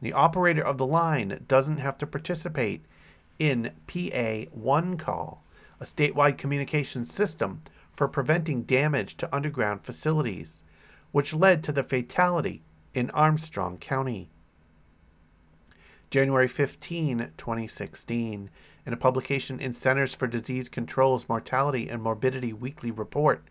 [0.00, 2.84] The operator of the line doesn't have to participate
[3.38, 5.44] in PA 1 call,
[5.80, 7.62] a statewide communication system
[7.92, 10.62] for preventing damage to underground facilities,
[11.10, 12.62] which led to the fatality
[12.94, 14.30] in Armstrong County.
[16.10, 18.50] January 15, 2016,
[18.86, 23.44] in a publication in Centers for Disease Control's Mortality and Morbidity Weekly Report.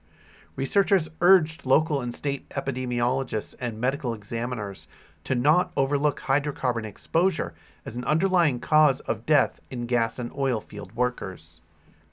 [0.55, 4.87] Researchers urged local and state epidemiologists and medical examiners
[5.23, 7.53] to not overlook hydrocarbon exposure
[7.85, 11.61] as an underlying cause of death in gas and oil field workers.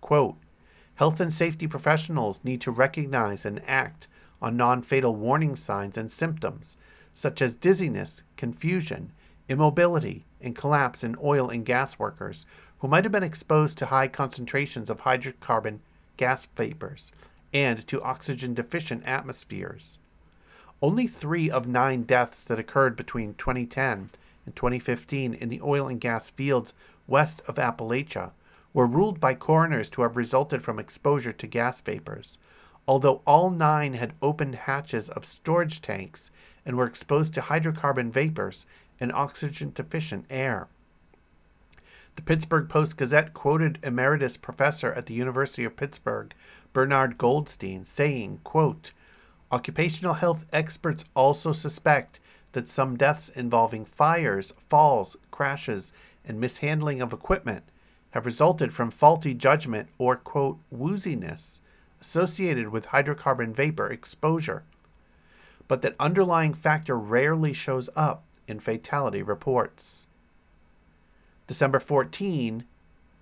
[0.02, 0.36] Quote,
[0.96, 4.08] Health and safety professionals need to recognize and act
[4.42, 6.76] on non fatal warning signs and symptoms,
[7.14, 9.10] such as dizziness, confusion,
[9.48, 12.44] immobility, and collapse in oil and gas workers
[12.78, 15.78] who might have been exposed to high concentrations of hydrocarbon
[16.16, 17.12] gas vapors
[17.52, 19.98] and to oxygen deficient atmospheres.
[20.82, 24.10] Only three of nine deaths that occurred between 2010
[24.44, 26.74] and 2015 in the oil and gas fields
[27.06, 28.32] west of Appalachia
[28.74, 32.36] were ruled by coroners to have resulted from exposure to gas vapors,
[32.86, 36.30] although all nine had opened hatches of storage tanks
[36.66, 38.66] and were exposed to hydrocarbon vapors
[39.04, 40.66] and oxygen deficient air.
[42.16, 46.32] The Pittsburgh Post Gazette quoted emeritus professor at the University of Pittsburgh,
[46.72, 48.92] Bernard Goldstein, saying, quote,
[49.52, 52.18] Occupational health experts also suspect
[52.52, 55.92] that some deaths involving fires, falls, crashes,
[56.24, 57.64] and mishandling of equipment
[58.12, 61.60] have resulted from faulty judgment or, quote, wooziness
[62.00, 64.62] associated with hydrocarbon vapor exposure,
[65.68, 70.06] but that underlying factor rarely shows up in fatality reports.
[71.46, 72.64] December 14,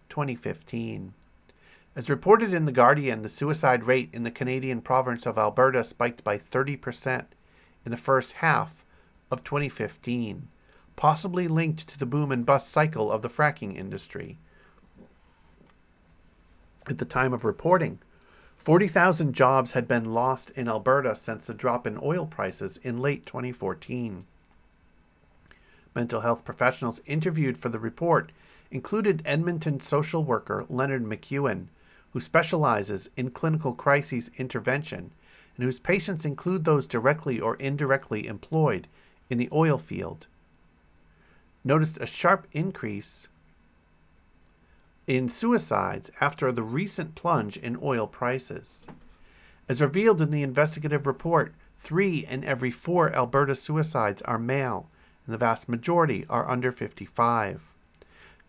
[0.09, 1.15] 2015.
[1.95, 6.25] As reported in The Guardian, the suicide rate in the Canadian province of Alberta spiked
[6.25, 7.27] by 30%
[7.85, 8.85] in the first half
[9.31, 10.49] of 2015,
[10.97, 14.39] possibly linked to the boom and bust cycle of the fracking industry.
[16.87, 17.99] At the time of reporting,
[18.57, 23.27] 40,000 jobs had been lost in Alberta since the drop in oil prices in late
[23.27, 24.25] 2014.
[25.95, 28.33] Mental health professionals interviewed for the report
[28.71, 31.67] included Edmonton social worker Leonard McEwen,
[32.13, 35.13] who specializes in clinical crises intervention
[35.57, 38.89] and whose patients include those directly or indirectly employed
[39.29, 40.27] in the oil field.
[41.65, 43.29] Noticed a sharp increase
[45.07, 48.87] in suicides after the recent plunge in oil prices.
[49.69, 54.89] As revealed in the investigative report, three in every four Alberta suicides are male,
[55.27, 57.73] and the vast majority are under 55.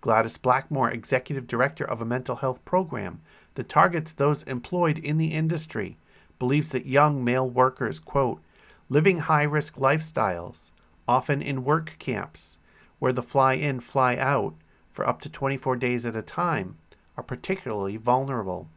[0.01, 3.21] Gladys Blackmore, executive director of a mental health program
[3.55, 5.97] that targets those employed in the industry,
[6.39, 8.41] believes that young male workers, quote,
[8.89, 10.71] living high risk lifestyles,
[11.07, 12.57] often in work camps,
[12.99, 14.55] where the fly in, fly out
[14.91, 16.77] for up to 24 days at a time,
[17.15, 18.67] are particularly vulnerable.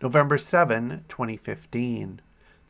[0.00, 2.20] November 7, 2015.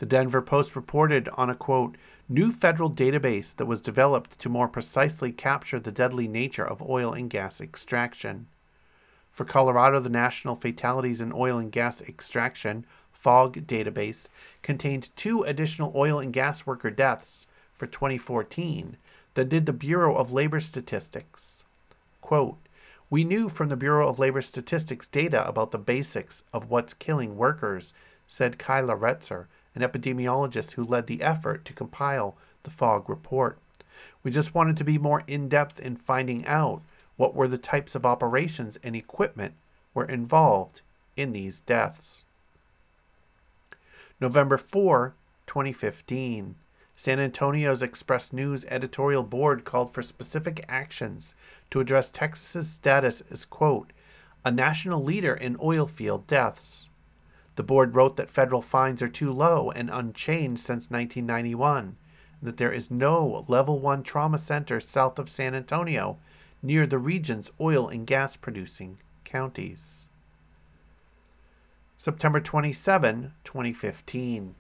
[0.03, 1.97] The Denver Post reported on a quote,
[2.29, 7.13] new federal database that was developed to more precisely capture the deadly nature of oil
[7.13, 8.49] and gas extraction.
[9.31, 14.29] For Colorado, the National Fatalities in Oil and Gas Extraction FOG database
[14.61, 18.97] contained two additional oil and gas worker deaths for 2014
[19.35, 21.63] than did the Bureau of Labor Statistics.
[22.21, 22.59] Quote,
[23.09, 27.37] we knew from the Bureau of Labor Statistics data about the basics of what's killing
[27.37, 27.95] workers,
[28.27, 33.59] said Kyla Retzer, an epidemiologist who led the effort to compile the FOG report.
[34.23, 36.83] We just wanted to be more in depth in finding out
[37.17, 39.55] what were the types of operations and equipment
[39.95, 40.83] were involved
[41.17, 42.25] in these deaths.
[44.21, 45.15] November 4,
[45.47, 46.55] 2015.
[46.95, 51.35] San Antonio's Express News editorial board called for specific actions
[51.71, 53.93] to address Texas's status as, quote,
[54.45, 56.91] a national leader in oil field deaths.
[57.55, 61.97] The board wrote that federal fines are too low and unchanged since 1991, and
[62.43, 66.19] that there is no level 1 trauma center south of San Antonio
[66.63, 70.09] near the region's oil and gas producing counties.
[71.99, 74.55] September 27, 2015.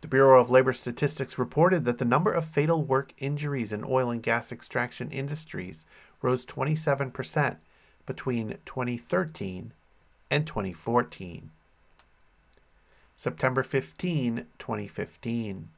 [0.00, 4.10] The Bureau of Labor Statistics reported that the number of fatal work injuries in oil
[4.10, 5.84] and gas extraction industries
[6.22, 7.58] rose 27%
[8.06, 9.74] between 2013
[10.30, 11.50] and 2014.
[13.20, 15.68] September 15, 2015.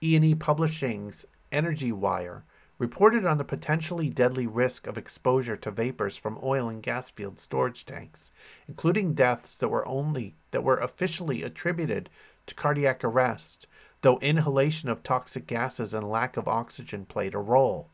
[0.00, 2.42] E&E Publishing's Energy Wire
[2.76, 7.38] reported on the potentially deadly risk of exposure to vapors from oil and gas field
[7.38, 8.32] storage tanks,
[8.66, 12.10] including deaths that were only that were officially attributed
[12.46, 13.68] to cardiac arrest,
[14.00, 17.90] though inhalation of toxic gases and lack of oxygen played a role,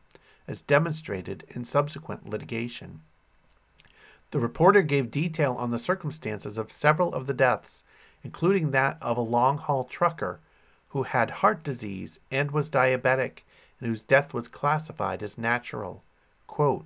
[0.47, 3.01] as demonstrated in subsequent litigation.
[4.31, 7.83] The reporter gave detail on the circumstances of several of the deaths
[8.23, 10.39] including that of a long haul trucker
[10.89, 13.43] who had heart disease and was diabetic
[13.79, 16.03] and whose death was classified as natural.
[16.47, 16.85] Quote,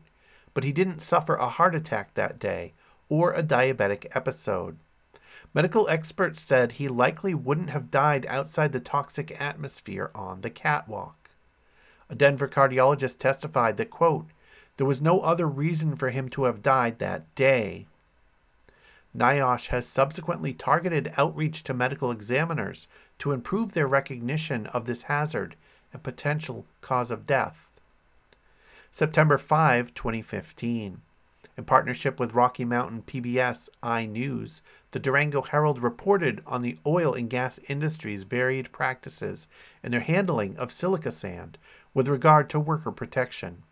[0.54, 2.74] but he didn't suffer a heart attack that day
[3.10, 4.78] or a diabetic episode.
[5.54, 11.30] Medical experts said he likely wouldn't have died outside the toxic atmosphere on the catwalk.
[12.10, 14.28] A Denver cardiologist testified that, quote,
[14.78, 17.86] there was no other reason for him to have died that day.
[19.16, 22.88] NIOSH has subsequently targeted outreach to medical examiners
[23.20, 25.56] to improve their recognition of this hazard
[25.92, 27.70] and potential cause of death.
[28.92, 31.02] September 5, 2015.
[31.56, 37.30] In partnership with Rocky Mountain PBS iNews, the Durango Herald reported on the oil and
[37.30, 39.48] gas industry's varied practices
[39.84, 41.60] in their handling of silica sand
[41.94, 43.64] with regard to worker protection.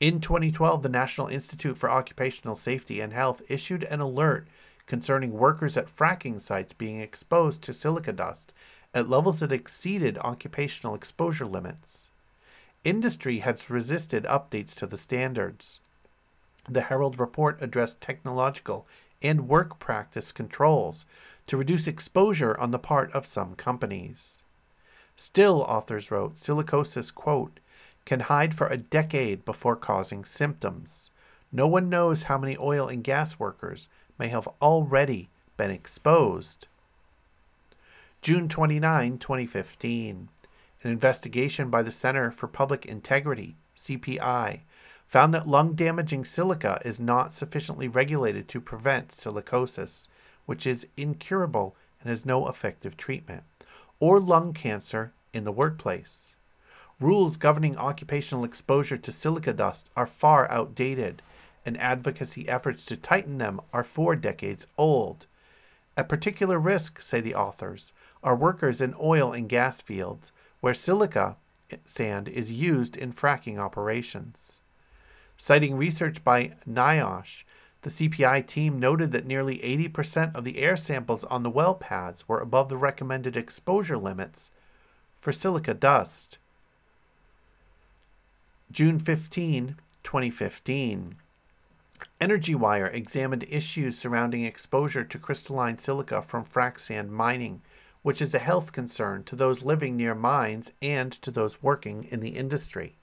[0.00, 4.48] In 2012, the National Institute for Occupational Safety and Health issued an alert
[4.86, 8.54] concerning workers at fracking sites being exposed to silica dust
[8.94, 12.10] at levels that exceeded occupational exposure limits.
[12.82, 15.80] Industry has resisted updates to the standards.
[16.66, 18.88] The Herald report addressed technological
[19.20, 21.04] and work practice controls
[21.46, 24.42] to reduce exposure on the part of some companies.
[25.14, 27.59] Still, authors wrote, silicosis, quote,
[28.10, 31.12] can hide for a decade before causing symptoms.
[31.52, 33.88] No one knows how many oil and gas workers
[34.18, 36.66] may have already been exposed.
[38.20, 40.28] June 29, 2015.
[40.82, 44.62] An investigation by the Center for Public Integrity, CPI,
[45.06, 50.08] found that lung damaging silica is not sufficiently regulated to prevent silicosis,
[50.46, 53.44] which is incurable and has no effective treatment,
[54.00, 56.34] or lung cancer in the workplace.
[57.00, 61.22] Rules governing occupational exposure to silica dust are far outdated,
[61.64, 65.26] and advocacy efforts to tighten them are four decades old.
[65.96, 70.30] At particular risk, say the authors, are workers in oil and gas fields
[70.60, 71.36] where silica
[71.70, 74.60] eh, sand is used in fracking operations.
[75.38, 77.44] Citing research by NIOSH,
[77.80, 82.28] the CPI team noted that nearly 80% of the air samples on the well pads
[82.28, 84.50] were above the recommended exposure limits
[85.18, 86.38] for silica dust.
[88.72, 91.16] June 15, 2015.
[92.20, 97.62] Energy Wire examined issues surrounding exposure to crystalline silica from frac sand mining,
[98.02, 102.20] which is a health concern to those living near mines and to those working in
[102.20, 102.94] the industry.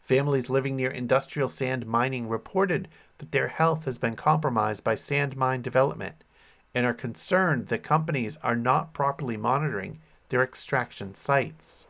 [0.00, 2.88] Families living near industrial sand mining reported
[3.18, 6.24] that their health has been compromised by sand mine development
[6.74, 9.98] and are concerned that companies are not properly monitoring
[10.30, 11.86] their extraction sites.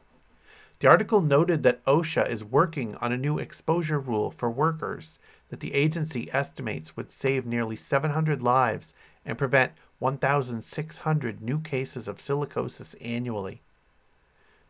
[0.78, 5.18] The article noted that OSHA is working on a new exposure rule for workers
[5.48, 12.18] that the agency estimates would save nearly 700 lives and prevent 1,600 new cases of
[12.18, 13.62] silicosis annually.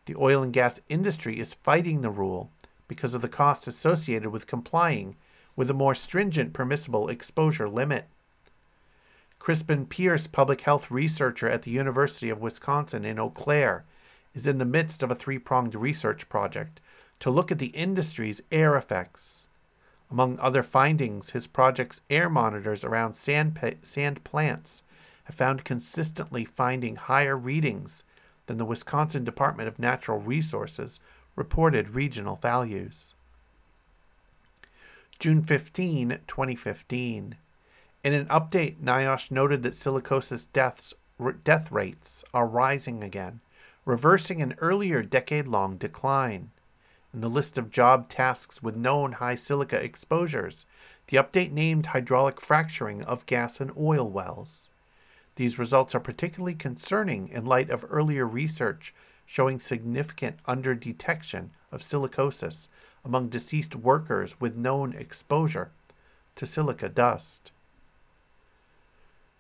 [0.05, 2.51] The oil and gas industry is fighting the rule
[2.87, 5.17] because of the cost associated with complying
[5.57, 8.05] with a more stringent permissible exposure limit.
[9.41, 13.85] Crispin Pierce, public health researcher at the University of Wisconsin in Eau Claire,
[14.37, 16.81] is in the midst of a three pronged research project
[17.19, 19.49] to look at the industry's air effects.
[20.11, 24.83] Among other findings, his project's air monitors around sand, sand plants
[25.25, 28.05] have found consistently finding higher readings
[28.47, 31.01] than the Wisconsin Department of Natural Resources
[31.35, 33.15] reported regional values.
[35.19, 37.37] June 15, 2015.
[38.05, 40.93] In an update, NIOSH noted that silicosis deaths,
[41.43, 43.41] death rates are rising again,
[43.87, 46.51] reversing an earlier decade long decline.
[47.15, 50.67] In the list of job tasks with known high silica exposures,
[51.07, 54.69] the update named hydraulic fracturing of gas and oil wells.
[55.37, 58.93] These results are particularly concerning in light of earlier research
[59.25, 62.69] showing significant underdetection of silicosis
[63.05, 65.71] among deceased workers with known exposure
[66.35, 67.53] to silica dust.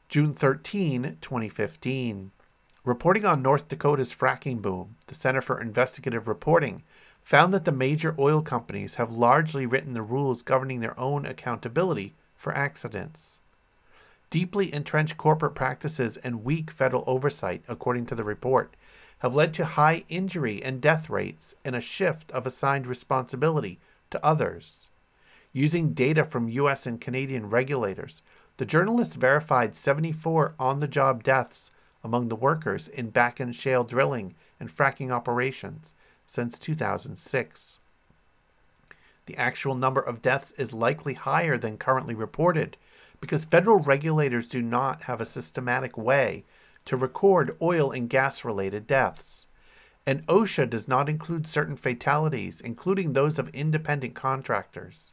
[0.09, 2.31] June 13, 2015.
[2.87, 6.85] Reporting on North Dakota's fracking boom, the Center for Investigative Reporting
[7.21, 12.15] found that the major oil companies have largely written the rules governing their own accountability
[12.37, 13.41] for accidents.
[14.31, 18.77] Deeply entrenched corporate practices and weak federal oversight, according to the report,
[19.19, 23.81] have led to high injury and death rates and a shift of assigned responsibility
[24.11, 24.87] to others.
[25.53, 28.23] Using data from US and Canadian regulators,
[28.59, 31.73] the journalists verified 74 on the job deaths
[32.03, 35.95] among the workers in Bakken shale drilling and fracking operations
[36.27, 37.79] since 2006.
[39.27, 42.77] The actual number of deaths is likely higher than currently reported
[43.21, 46.45] because federal regulators do not have a systematic way
[46.85, 49.47] to record oil and gas related deaths.
[50.07, 55.13] And OSHA does not include certain fatalities, including those of independent contractors.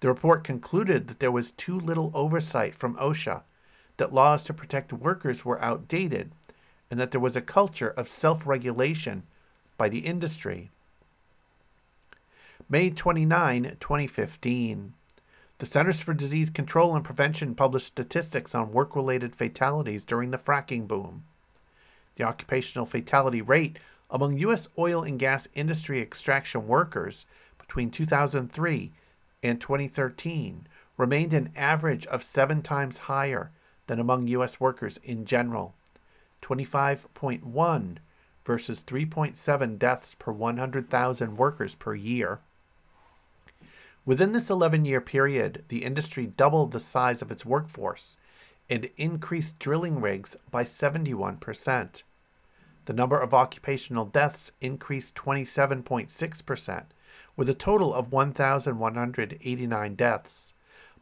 [0.00, 3.42] The report concluded that there was too little oversight from OSHA,
[4.00, 6.32] that laws to protect workers were outdated,
[6.90, 9.22] and that there was a culture of self regulation
[9.76, 10.70] by the industry.
[12.68, 14.94] May 29, 2015.
[15.58, 20.38] The Centers for Disease Control and Prevention published statistics on work related fatalities during the
[20.38, 21.24] fracking boom.
[22.16, 23.78] The occupational fatality rate
[24.10, 24.66] among U.S.
[24.78, 27.26] oil and gas industry extraction workers
[27.58, 28.92] between 2003
[29.42, 33.50] and 2013 remained an average of seven times higher
[33.90, 34.60] than among U.S.
[34.60, 35.74] workers in general
[36.42, 37.96] 25.1
[38.44, 42.38] versus 3.7 deaths per 100,000 workers per year.
[44.06, 48.16] Within this 11 year period, the industry doubled the size of its workforce
[48.68, 52.04] and increased drilling rigs by 71%.
[52.84, 56.84] The number of occupational deaths increased 27.6%,
[57.36, 60.52] with a total of 1,189 deaths,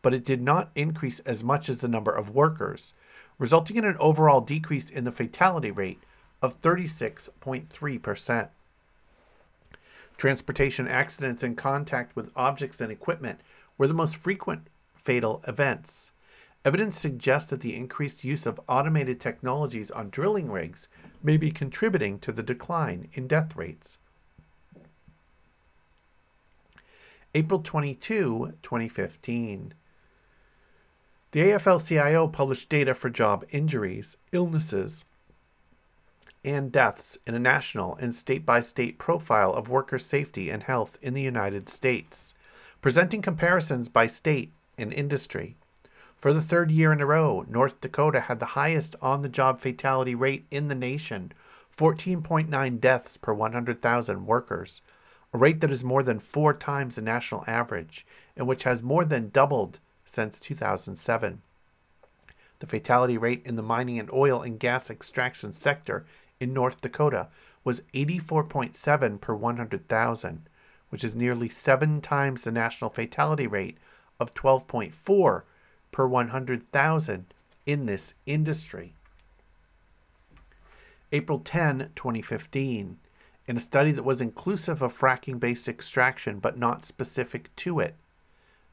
[0.02, 2.92] but it did not increase as much as the number of workers,
[3.38, 6.00] resulting in an overall decrease in the fatality rate
[6.42, 8.48] of 36.3%.
[10.16, 13.40] Transportation accidents in contact with objects and equipment
[13.76, 16.12] were the most frequent fatal events.
[16.64, 20.88] Evidence suggests that the increased use of automated technologies on drilling rigs
[21.22, 23.98] may be contributing to the decline in death rates.
[27.34, 29.74] April 22, 2015.
[31.32, 35.04] The AFL CIO published data for job injuries, illnesses,
[36.42, 40.96] and deaths in a national and state by state profile of worker safety and health
[41.02, 42.32] in the United States,
[42.80, 45.56] presenting comparisons by state and industry.
[46.16, 49.60] For the third year in a row, North Dakota had the highest on the job
[49.60, 51.32] fatality rate in the nation
[51.76, 54.80] 14.9 deaths per 100,000 workers,
[55.34, 59.04] a rate that is more than four times the national average and which has more
[59.04, 61.42] than doubled since 2007.
[62.60, 66.04] The fatality rate in the mining and oil and gas extraction sector
[66.40, 67.28] in North Dakota
[67.62, 70.48] was 84.7 per 100,000,
[70.88, 73.76] which is nearly seven times the national fatality rate
[74.18, 75.42] of 12.4
[75.92, 77.26] per 100,000
[77.66, 78.94] in this industry.
[81.12, 82.98] April 10, 2015,
[83.46, 87.94] in a study that was inclusive of fracking based extraction but not specific to it,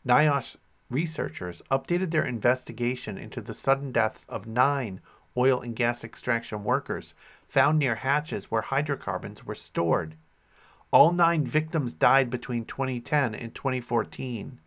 [0.06, 0.58] NIOSH
[0.90, 5.02] researchers updated their investigation into the sudden deaths of nine
[5.38, 7.14] oil and gas extraction workers
[7.46, 10.16] found near hatches where hydrocarbons were stored.
[10.92, 14.60] All nine victims died between 2010 and 2014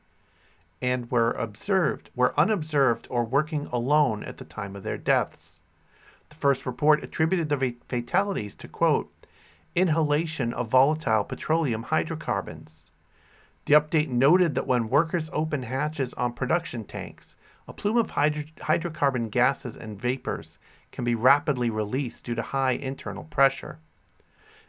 [0.80, 5.60] and were observed, were unobserved or working alone at the time of their deaths.
[6.28, 9.10] The first report attributed the fatalities to quote,
[9.74, 12.90] inhalation of volatile petroleum hydrocarbons.
[13.68, 17.36] The update noted that when workers open hatches on production tanks,
[17.68, 20.58] a plume of hydro- hydrocarbon gases and vapors
[20.90, 23.78] can be rapidly released due to high internal pressure.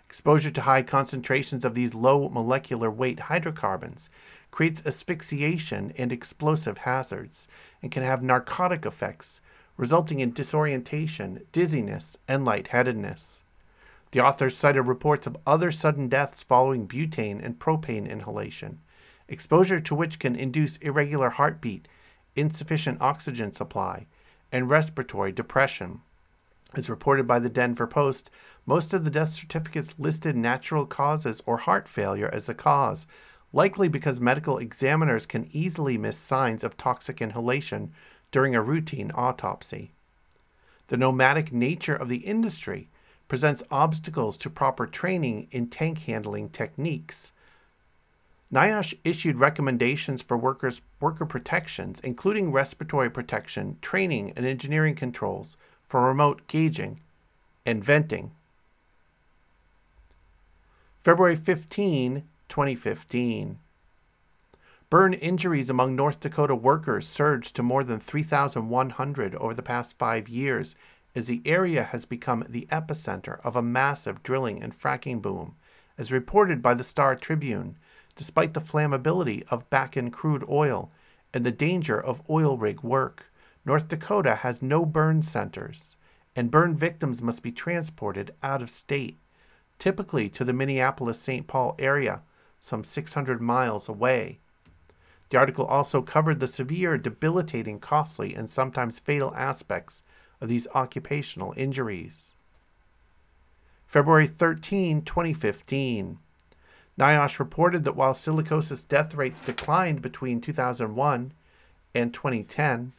[0.04, 4.10] Exposure to high concentrations of these low molecular weight hydrocarbons
[4.52, 7.48] creates asphyxiation and explosive hazards
[7.82, 9.40] and can have narcotic effects,
[9.78, 13.46] resulting in disorientation, dizziness, and lightheadedness.
[14.12, 18.82] The authors cited reports of other sudden deaths following butane and propane inhalation,
[19.30, 21.88] exposure to which can induce irregular heartbeat
[22.40, 24.08] insufficient oxygen supply,
[24.52, 26.02] and respiratory depression.
[26.76, 28.30] As reported by the Denver Post,
[28.66, 33.08] most of the death certificates listed natural causes or heart failure as the cause,
[33.52, 37.92] likely because medical examiners can easily miss signs of toxic inhalation
[38.32, 39.94] during a routine autopsy.
[40.88, 42.90] The nomadic nature of the industry
[43.28, 47.32] presents obstacles to proper training in tank handling techniques,
[48.52, 55.56] NIOSH issued recommendations for workers, worker protections, including respiratory protection, training, and engineering controls
[55.88, 57.00] for remote gauging
[57.66, 58.32] and venting.
[61.02, 63.60] February 15, 2015.
[64.90, 70.28] Burn injuries among North Dakota workers surged to more than 3,100 over the past five
[70.28, 70.76] years
[71.16, 75.56] as the area has become the epicenter of a massive drilling and fracking boom,
[76.00, 77.78] as reported by the Star Tribune
[78.20, 80.92] despite the flammability of Bakken crude oil
[81.34, 83.32] and the danger of oil rig work.
[83.64, 85.96] North Dakota has no burn centers,
[86.36, 89.18] and burn victims must be transported out of state,
[89.78, 91.48] typically to the Minneapolis St.
[91.48, 92.22] Paul area,
[92.60, 94.40] some 600 miles away.
[95.30, 100.04] The article also covered the severe, debilitating, costly, and sometimes fatal aspects
[100.42, 102.36] of these occupational injuries.
[103.88, 106.20] February 13, 2015.
[107.00, 111.32] NIOSH reported that while silicosis death rates declined between 2001
[111.96, 112.92] and 2010,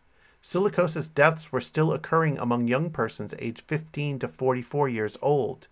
[0.43, 5.69] silicosis deaths were still occurring among young persons aged 15 to 44 years old,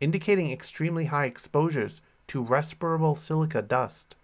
[0.00, 4.16] indicating extremely high exposures to respirable silica dust.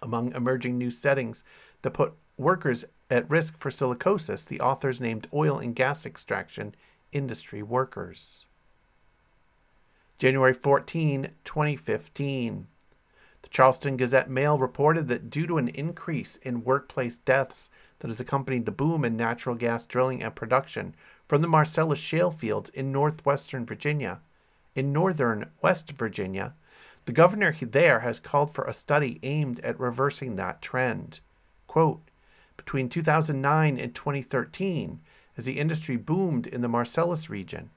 [0.00, 1.42] Among emerging new settings
[1.82, 6.76] that put workers at risk for silicosis, the authors named oil and gas extraction
[7.10, 8.46] industry workers.
[10.20, 12.66] January 14, 2015.
[13.40, 18.20] The Charleston Gazette Mail reported that due to an increase in workplace deaths that has
[18.20, 20.94] accompanied the boom in natural gas drilling and production
[21.26, 24.20] from the Marcellus shale fields in northwestern Virginia,
[24.74, 26.54] in northern West Virginia,
[27.06, 31.20] The governor there has called for a study aimed at reversing that trend.
[31.66, 32.02] Quote,
[32.58, 35.00] between 2009 and 2013,
[35.38, 37.70] as the industry boomed in the Marcellus region,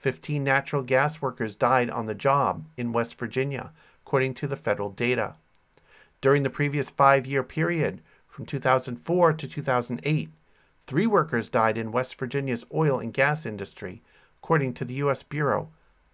[0.00, 3.70] 15 natural gas workers died on the job in West Virginia,
[4.00, 5.34] according to the federal data.
[6.22, 10.30] During the previous five year period, from 2004 to 2008,
[10.80, 14.00] three workers died in West Virginia's oil and gas industry,
[14.42, 15.22] according to the U.S.
[15.22, 15.68] Bureau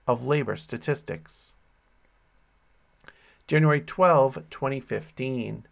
[0.09, 1.53] of Labor Statistics.
[3.47, 5.65] January 12, 2015.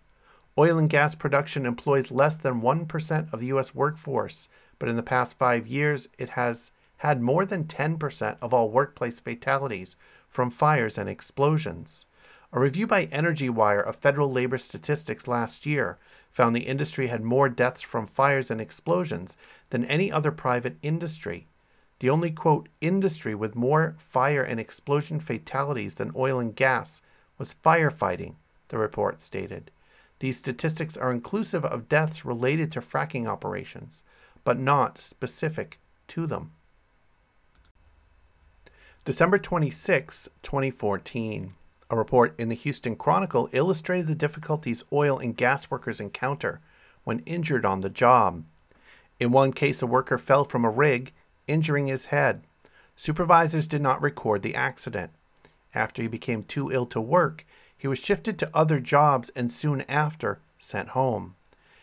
[0.56, 3.74] Oil and gas production employs less than 1% of the U.S.
[3.74, 4.48] workforce,
[4.78, 6.70] but in the past five years, it has
[7.05, 9.94] had more than 10% of all workplace fatalities
[10.26, 12.07] from fires and explosions.
[12.50, 15.98] A review by Energy Wire of federal labor statistics last year
[16.30, 19.36] found the industry had more deaths from fires and explosions
[19.68, 21.46] than any other private industry.
[21.98, 27.02] The only, quote, industry with more fire and explosion fatalities than oil and gas
[27.36, 28.36] was firefighting,
[28.68, 29.70] the report stated.
[30.20, 34.05] These statistics are inclusive of deaths related to fracking operations,
[34.42, 35.78] but not specific
[36.09, 36.52] to them.
[39.05, 41.52] December 26, 2014.
[41.90, 46.62] A report in the Houston Chronicle illustrated the difficulties oil and gas workers encounter
[47.05, 48.44] when injured on the job.
[49.20, 51.12] In one case, a worker fell from a rig,
[51.46, 52.44] injuring his head.
[52.96, 55.11] Supervisors did not record the accident.
[55.74, 57.44] After he became too ill to work,
[57.76, 61.34] he was shifted to other jobs and soon after sent home.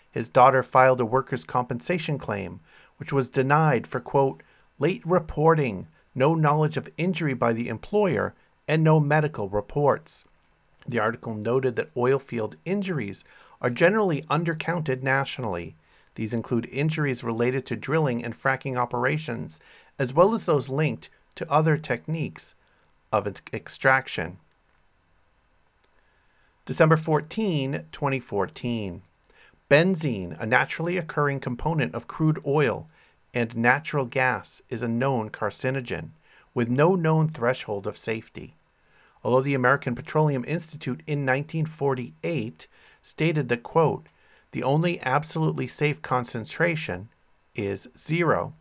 [0.10, 2.62] His daughter filed a workers' compensation claim,
[2.98, 4.42] which was denied for, quote,
[4.80, 8.34] late reporting, no knowledge of injury by the employer,
[8.68, 10.26] and no medical reports.
[10.88, 13.24] The article noted that oil field injuries
[13.62, 15.76] are generally undercounted nationally.
[16.16, 19.60] These include injuries related to drilling and fracking operations,
[20.00, 22.56] as well as those linked to other techniques
[23.12, 24.38] of extraction.
[26.66, 29.02] December 14, 2014.
[29.70, 32.88] Benzene, a naturally occurring component of crude oil
[33.34, 36.12] and natural gas, is a known carcinogen
[36.54, 38.56] with no known threshold of safety.
[39.24, 42.68] Although the American Petroleum Institute in 1948
[43.02, 44.08] stated that, quote,
[44.52, 47.10] the only absolutely safe concentration
[47.56, 48.54] is zero,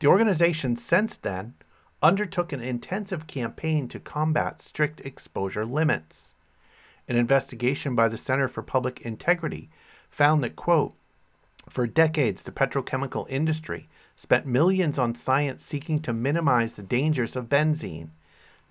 [0.00, 1.54] the organization since then
[2.02, 6.34] undertook an intensive campaign to combat strict exposure limits.
[7.08, 9.70] An investigation by the Center for Public Integrity
[10.10, 10.94] found that, quote,
[11.68, 17.48] for decades, the petrochemical industry spent millions on science seeking to minimize the dangers of
[17.48, 18.10] benzene.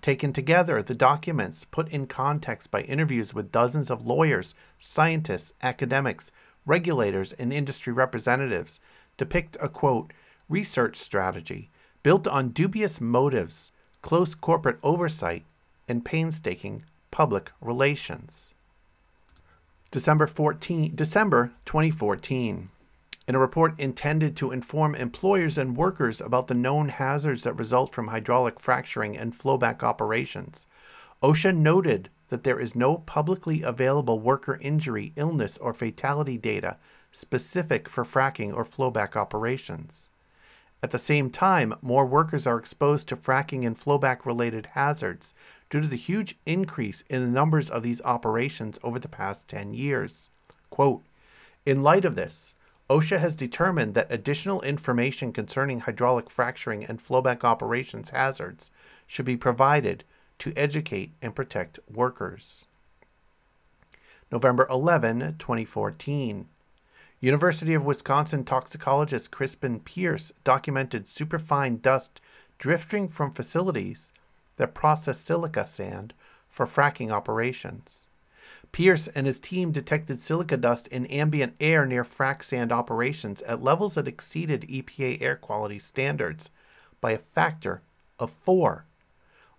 [0.02, 6.30] Taken together, the documents, put in context by interviews with dozens of lawyers, scientists, academics,
[6.66, 8.78] regulators, and industry representatives,
[9.16, 10.12] depict a quote,
[10.48, 11.70] research strategy
[12.02, 15.44] built on dubious motives, close corporate oversight,
[15.88, 18.54] and painstaking public relations.
[19.90, 22.68] December 14, December 2014.
[23.28, 27.92] In a report intended to inform employers and workers about the known hazards that result
[27.92, 30.68] from hydraulic fracturing and flowback operations,
[31.22, 36.78] OSHA noted that there is no publicly available worker injury, illness, or fatality data
[37.10, 40.12] specific for fracking or flowback operations.
[40.82, 45.34] At the same time, more workers are exposed to fracking and flowback related hazards
[45.68, 49.74] due to the huge increase in the numbers of these operations over the past 10
[49.74, 50.30] years.
[50.70, 51.02] Quote,
[51.64, 52.54] in light of this,
[52.88, 58.70] OSHA has determined that additional information concerning hydraulic fracturing and flowback operations hazards
[59.06, 60.04] should be provided
[60.38, 62.66] to educate and protect workers.
[64.30, 66.48] November 11, 2014.
[67.20, 72.20] University of Wisconsin toxicologist Crispin Pierce documented superfine dust
[72.58, 74.12] drifting from facilities
[74.56, 76.14] that process silica sand
[76.48, 78.05] for fracking operations.
[78.72, 83.62] Pierce and his team detected silica dust in ambient air near frac sand operations at
[83.62, 86.50] levels that exceeded EPA air quality standards
[87.00, 87.82] by a factor
[88.18, 88.86] of four.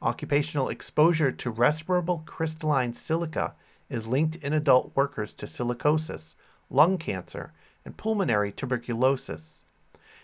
[0.02, 3.56] Occupational exposure to respirable crystalline silica
[3.90, 6.36] is linked in adult workers to silicosis,
[6.70, 7.54] lung cancer,
[7.86, 9.64] and pulmonary tuberculosis.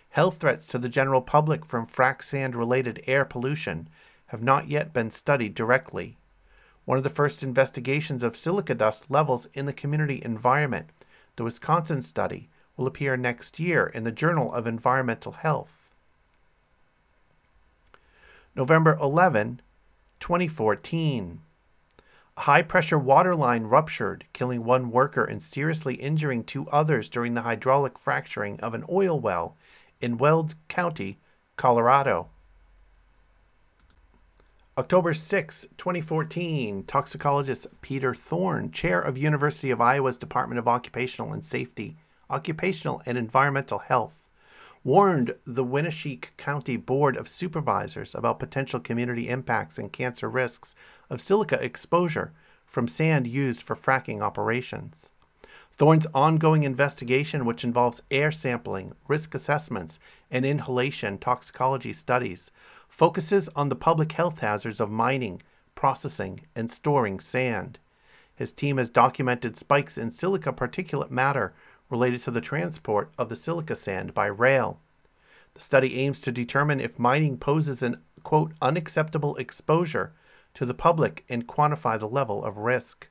[0.09, 3.89] Health threats to the general public from frac sand related air pollution
[4.27, 6.17] have not yet been studied directly.
[6.85, 10.89] One of the first investigations of silica dust levels in the community environment,
[11.37, 15.91] the Wisconsin study, will appear next year in the Journal of Environmental Health.
[18.55, 19.61] November 11,
[20.19, 21.41] 2014.
[22.35, 27.33] A high pressure water line ruptured, killing one worker and seriously injuring two others during
[27.33, 29.55] the hydraulic fracturing of an oil well
[30.01, 31.19] in Weld County,
[31.55, 32.29] Colorado.
[34.75, 41.45] October 6, 2014, toxicologist Peter Thorne, chair of University of Iowa's Department of Occupational and
[41.45, 41.95] Safety,
[42.27, 44.29] Occupational and Environmental Health,
[44.83, 50.73] warned the Winneshiek County Board of Supervisors about potential community impacts and cancer risks
[51.07, 52.33] of silica exposure
[52.65, 55.11] from sand used for fracking operations.
[55.75, 59.99] Thorne's ongoing investigation, which involves air sampling, risk assessments,
[60.29, 62.51] and inhalation toxicology studies,
[62.87, 65.41] focuses on the public health hazards of mining,
[65.73, 67.79] processing, and storing sand.
[68.35, 71.55] His team has documented spikes in silica particulate matter
[71.89, 74.79] related to the transport of the silica sand by rail.
[75.55, 80.13] The study aims to determine if mining poses an quote unacceptable exposure
[80.53, 83.09] to the public and quantify the level of risk.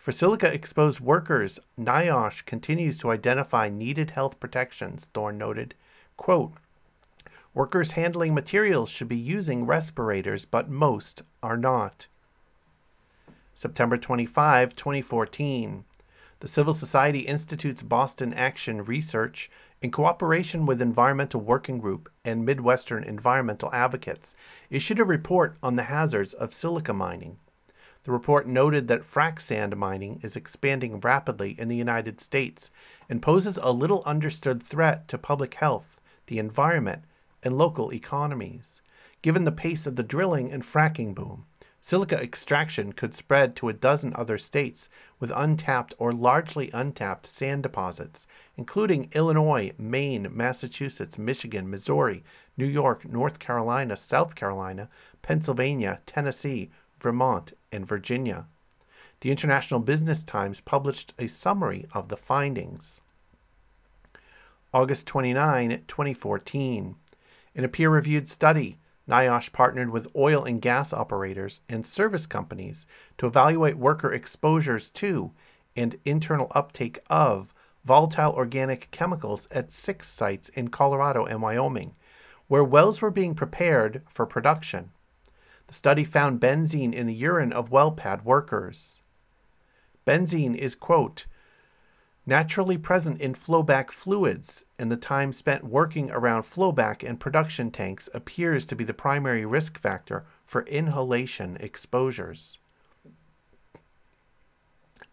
[0.00, 5.74] For silica exposed workers, NIOSH continues to identify needed health protections, Thorne noted.
[6.16, 6.54] Quote,
[7.52, 12.06] Workers handling materials should be using respirators, but most are not.
[13.54, 15.84] September 25, 2014.
[16.38, 19.50] The Civil Society Institute's Boston Action Research,
[19.82, 24.34] in cooperation with Environmental Working Group and Midwestern Environmental Advocates,
[24.70, 27.36] issued a report on the hazards of silica mining.
[28.04, 32.70] The report noted that frac sand mining is expanding rapidly in the United States
[33.08, 37.04] and poses a little understood threat to public health, the environment,
[37.42, 38.80] and local economies.
[39.20, 41.44] Given the pace of the drilling and fracking boom,
[41.82, 44.88] silica extraction could spread to a dozen other states
[45.18, 48.26] with untapped or largely untapped sand deposits,
[48.56, 52.24] including Illinois, Maine, Massachusetts, Michigan, Missouri,
[52.56, 54.88] New York, North Carolina, South Carolina,
[55.20, 56.70] Pennsylvania, Tennessee,
[57.00, 58.46] Vermont, and Virginia.
[59.20, 63.00] The International Business Times published a summary of the findings.
[64.72, 66.96] August 29, 2014.
[67.54, 68.78] In a peer reviewed study,
[69.08, 72.86] NIOSH partnered with oil and gas operators and service companies
[73.18, 75.32] to evaluate worker exposures to
[75.76, 77.52] and internal uptake of
[77.84, 81.96] volatile organic chemicals at six sites in Colorado and Wyoming,
[82.46, 84.92] where wells were being prepared for production.
[85.70, 89.02] The study found benzene in the urine of well pad workers.
[90.04, 91.26] Benzene is, quote,
[92.26, 98.08] naturally present in flowback fluids, and the time spent working around flowback and production tanks
[98.12, 102.58] appears to be the primary risk factor for inhalation exposures.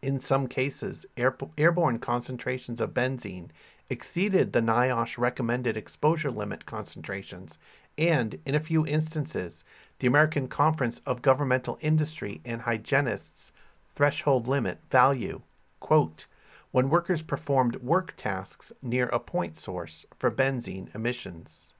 [0.01, 3.51] In some cases, airborne concentrations of benzene
[3.89, 7.57] exceeded the NIOSH recommended exposure limit concentrations,
[7.97, 9.63] and in a few instances,
[9.99, 13.51] the American Conference of Governmental Industry and Hygienists
[13.89, 15.41] threshold limit value.
[15.79, 16.27] Quote,
[16.71, 21.73] when workers performed work tasks near a point source for benzene emissions.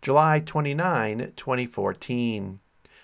[0.00, 2.60] July 29, 2014.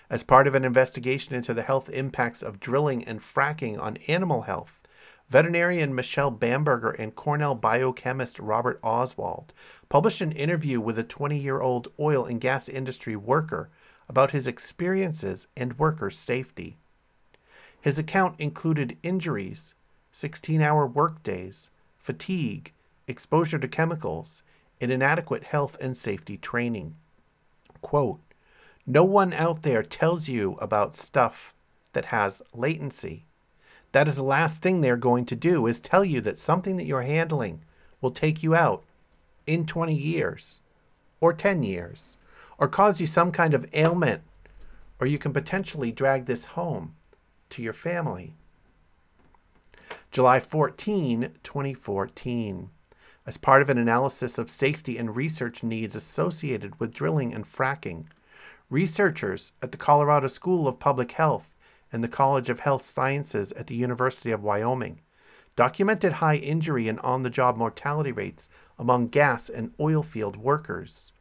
[0.09, 4.43] As part of an investigation into the health impacts of drilling and fracking on animal
[4.43, 4.81] health,
[5.29, 9.53] veterinarian Michelle Bamberger and Cornell biochemist Robert Oswald
[9.89, 13.69] published an interview with a 20 year old oil and gas industry worker
[14.07, 16.77] about his experiences and worker safety.
[17.79, 19.75] His account included injuries,
[20.11, 22.73] 16 hour workdays, fatigue,
[23.07, 24.43] exposure to chemicals,
[24.79, 26.95] and inadequate health and safety training.
[27.81, 28.19] Quote,
[28.85, 31.53] no one out there tells you about stuff
[31.93, 33.25] that has latency.
[33.91, 36.85] That is the last thing they're going to do is tell you that something that
[36.85, 37.61] you're handling
[38.01, 38.83] will take you out
[39.45, 40.59] in 20 years
[41.19, 42.17] or 10 years
[42.57, 44.21] or cause you some kind of ailment
[44.99, 46.95] or you can potentially drag this home
[47.49, 48.35] to your family.
[50.11, 52.69] July 14, 2014.
[53.25, 58.05] As part of an analysis of safety and research needs associated with drilling and fracking,
[58.69, 61.53] researchers at the Colorado School of Public Health
[61.91, 65.01] and the College of Health Sciences at the University of Wyoming
[65.57, 71.11] documented high injury and on the job mortality rates among gas and oil field workers.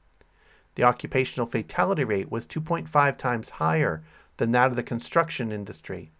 [0.74, 4.04] The occupational fatality rate was 2.5 times higher
[4.36, 6.10] than that of the construction industry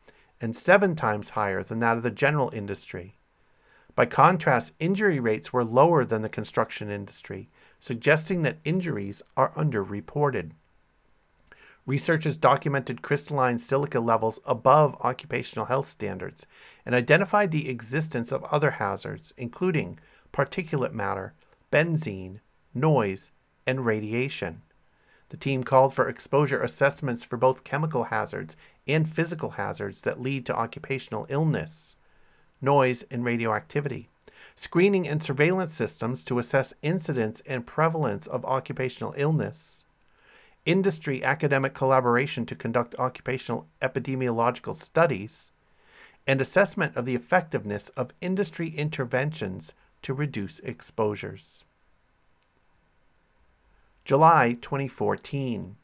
[0.41, 3.17] and seven times higher than that of the general industry.
[3.95, 10.53] By contrast, injury rates were lower than the construction industry, suggesting that injuries are underreported.
[11.87, 16.45] Researchers documented crystalline silica levels above occupational health standards
[16.85, 20.01] and identified the existence of other hazards, including
[20.33, 21.33] particulate matter,
[21.71, 22.41] benzene,
[22.75, 23.31] noise,
[23.69, 24.63] and radiation.
[25.29, 28.57] The team called for exposure assessments for both chemical hazards
[28.87, 31.95] and physical hazards that lead to occupational illness,
[32.61, 34.09] noise, and radioactivity,
[34.57, 39.86] screening and surveillance systems to assess incidence and prevalence of occupational illness,
[40.67, 45.53] industry academic collaboration to conduct occupational epidemiological studies,
[46.27, 51.65] and assessment of the effectiveness of industry interventions to reduce exposures.
[54.05, 55.77] July 2014.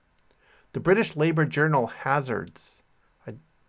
[0.72, 2.82] The British Labour Journal Hazards.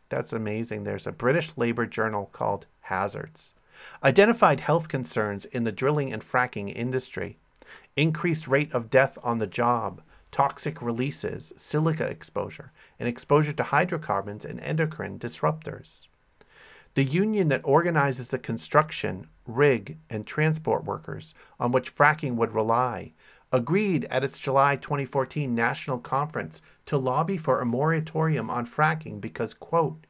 [0.10, 0.84] That's amazing.
[0.84, 3.54] There's a British Labour Journal called Hazards.
[4.04, 7.38] Identified health concerns in the drilling and fracking industry,
[7.96, 10.04] increased rate of death on the job,
[10.34, 16.08] toxic releases, silica exposure, and exposure to hydrocarbons and endocrine disruptors.
[16.96, 23.14] The union that organizes the construction, rig, and transport workers on which fracking would rely
[23.52, 29.54] agreed at its July 2014 national conference to lobby for a moratorium on fracking because,
[29.54, 30.08] quote,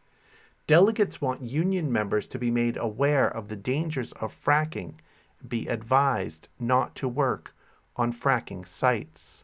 [0.66, 4.96] delegates want union members to be made aware of the dangers of fracking
[5.42, 7.54] and be advised not to work
[7.98, 9.44] on fracking sites.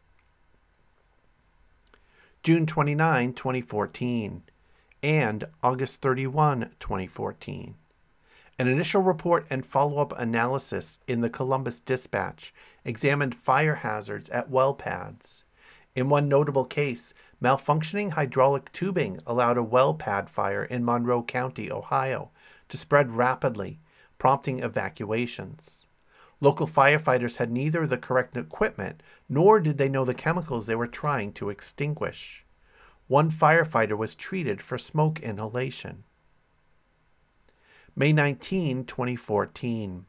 [2.49, 4.41] June 29, 2014,
[5.03, 7.75] and August 31, 2014.
[8.57, 12.51] An initial report and follow up analysis in the Columbus Dispatch
[12.83, 15.43] examined fire hazards at well pads.
[15.93, 21.71] In one notable case, malfunctioning hydraulic tubing allowed a well pad fire in Monroe County,
[21.71, 22.31] Ohio,
[22.67, 23.79] to spread rapidly,
[24.17, 25.85] prompting evacuations.
[26.41, 30.87] Local firefighters had neither the correct equipment nor did they know the chemicals they were
[30.87, 32.45] trying to extinguish.
[33.07, 36.03] One firefighter was treated for smoke inhalation.
[37.95, 40.05] May 19, 2014.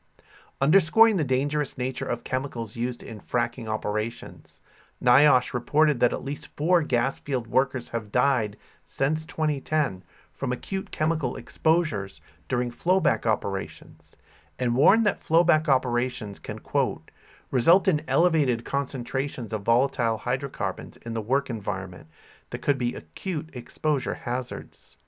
[0.60, 4.60] Underscoring the dangerous nature of chemicals used in fracking operations,
[5.02, 10.90] NIOSH reported that at least four gas field workers have died since 2010 from acute
[10.90, 14.14] chemical exposures during flowback operations
[14.60, 17.10] and warned that flowback operations can, quote,
[17.50, 22.06] result in elevated concentrations of volatile hydrocarbons in the work environment
[22.50, 24.98] that could be acute exposure hazards.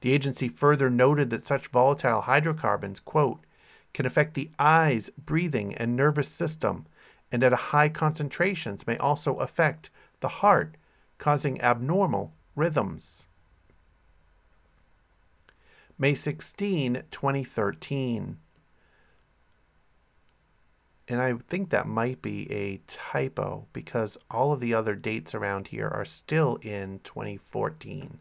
[0.00, 3.44] The agency further noted that such volatile hydrocarbons, quote,
[3.92, 6.86] can affect the eyes, breathing, and nervous system,
[7.30, 9.90] and at high concentrations may also affect
[10.20, 10.76] the heart,
[11.18, 13.24] causing abnormal rhythms.
[15.98, 18.38] May 16, 2013
[21.08, 25.68] and I think that might be a typo because all of the other dates around
[25.68, 28.18] here are still in 2014.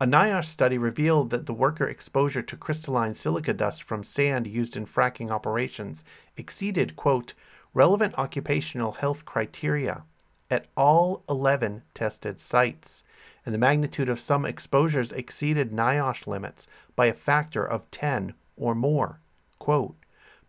[0.00, 4.76] A NIOSH study revealed that the worker exposure to crystalline silica dust from sand used
[4.76, 6.04] in fracking operations
[6.36, 7.34] exceeded, quote,
[7.74, 10.04] relevant occupational health criteria
[10.50, 13.04] at all 11 tested sites,
[13.46, 16.66] and the magnitude of some exposures exceeded NIOSH limits
[16.96, 19.20] by a factor of 10 or more.
[19.58, 19.96] Quote,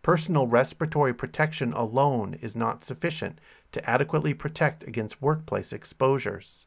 [0.04, 3.38] Personal respiratory protection alone is not sufficient
[3.72, 6.66] to adequately protect against workplace exposures.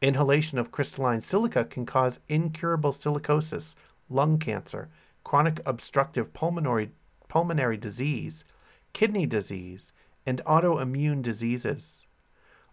[0.00, 3.74] Inhalation of crystalline silica can cause incurable silicosis,
[4.08, 4.90] lung cancer,
[5.24, 6.92] chronic obstructive pulmonary,
[7.26, 8.44] pulmonary disease,
[8.92, 9.92] kidney disease,
[10.24, 12.06] and autoimmune diseases.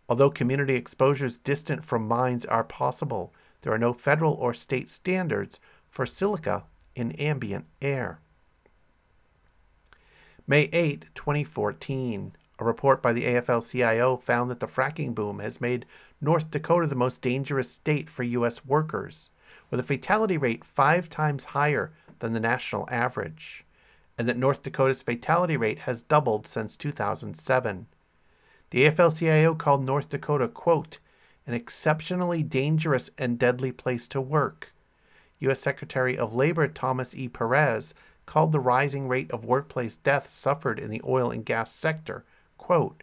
[0.07, 5.59] Although community exposures distant from mines are possible, there are no federal or state standards
[5.89, 6.65] for silica
[6.95, 8.21] in ambient air.
[10.49, 15.61] May 8, 2014, a report by the AFL CIO found that the fracking boom has
[15.61, 15.85] made
[16.19, 18.65] North Dakota the most dangerous state for U.S.
[18.65, 19.29] workers,
[19.69, 23.63] with a fatality rate five times higher than the national average,
[24.17, 27.85] and that North Dakota's fatality rate has doubled since 2007.
[28.71, 30.97] The AFL CIO called North Dakota, quote,
[31.45, 34.73] an exceptionally dangerous and deadly place to work.
[35.41, 35.59] U.S.
[35.59, 37.27] Secretary of Labor Thomas E.
[37.27, 37.93] Perez
[38.29, 42.23] called the rising rate of workplace deaths suffered in the oil and gas sector,
[42.59, 43.01] quote,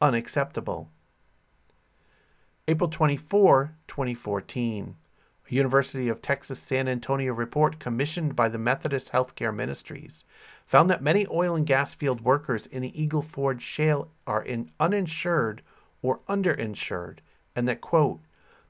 [0.00, 0.88] unacceptable.
[2.66, 4.96] April 24, 2014.
[5.50, 10.24] A University of Texas San Antonio report commissioned by the Methodist Healthcare Ministries
[10.64, 14.70] found that many oil and gas field workers in the Eagle Ford shale are in
[14.80, 15.60] uninsured
[16.00, 17.18] or underinsured,
[17.54, 18.20] and that, quote,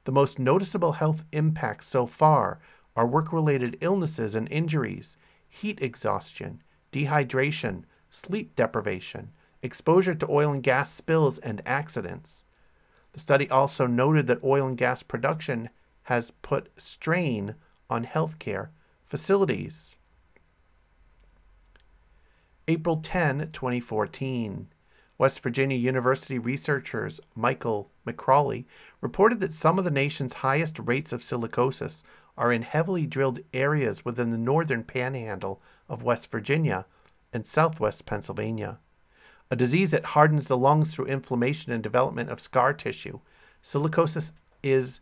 [0.02, 2.58] the most noticeable health impacts so far
[2.96, 5.16] are work related illnesses and injuries,
[5.56, 9.30] heat exhaustion, dehydration, sleep deprivation,
[9.62, 12.44] exposure to oil and gas spills, and accidents.
[13.12, 15.70] The study also noted that oil and gas production
[16.04, 17.54] has put strain
[17.88, 18.68] on healthcare
[19.04, 19.96] facilities.
[22.68, 24.68] April 10, 2014.
[25.18, 28.66] West Virginia University researchers Michael McCawley
[29.00, 32.02] reported that some of the nation's highest rates of silicosis
[32.36, 36.86] are in heavily drilled areas within the northern panhandle of West Virginia
[37.32, 38.78] and southwest Pennsylvania.
[39.50, 43.20] A disease that hardens the lungs through inflammation and development of scar tissue,
[43.62, 44.32] Silicosis
[44.62, 45.00] is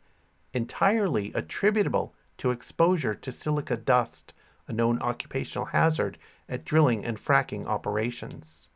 [0.53, 4.35] entirely attributable to exposure to silica dust,
[4.69, 6.19] a known occupational hazard
[6.49, 8.69] at drilling and fracking operations.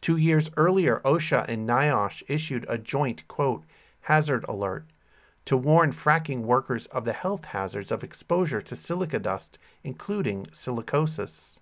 [0.00, 3.64] Two years earlier, OSHA and NIOSH issued a joint, quote,
[4.02, 4.86] hazard alert
[5.50, 11.58] to warn fracking workers of the health hazards of exposure to silica dust, including silicosis.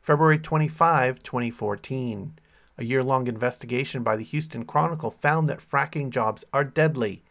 [0.00, 2.38] February 25, 2014.
[2.78, 7.24] A year long investigation by the Houston Chronicle found that fracking jobs are deadly,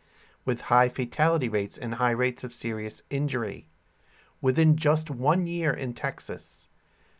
[0.43, 3.69] with high fatality rates and high rates of serious injury.
[4.41, 6.67] Within just one year in Texas,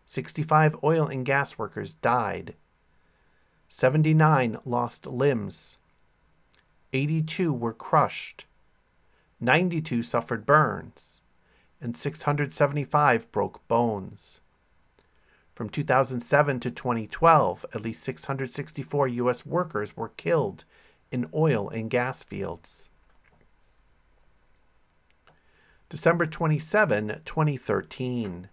[0.05, 2.55] 65 oil and gas workers died,
[3.69, 5.77] 79 lost limbs,
[6.91, 8.45] 82 were crushed,
[9.39, 11.21] 92 suffered burns,
[11.79, 14.41] and 675 broke bones.
[15.53, 19.45] From 2007 to 2012, at least 664 U.S.
[19.45, 20.65] workers were killed
[21.11, 22.89] in oil and gas fields.
[25.89, 28.49] December 27, 2013.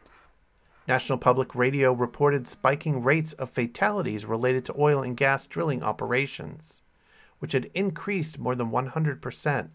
[0.89, 6.83] National Public Radio reported spiking rates of fatalities related to oil and gas drilling operations
[7.39, 9.69] which had increased more than 100%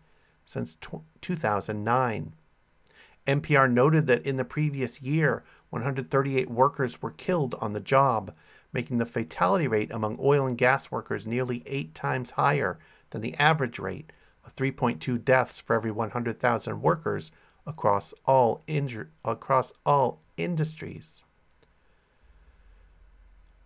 [0.46, 0.78] since
[1.22, 2.34] 2009.
[3.28, 8.34] NPR noted that in the previous year, 138 workers were killed on the job,
[8.74, 12.80] making the fatality rate among oil and gas workers nearly eight times higher
[13.12, 14.12] than the average rate
[14.46, 17.32] of 3.2 deaths for every 100,000 workers
[17.68, 21.24] across all, inju- across all industries.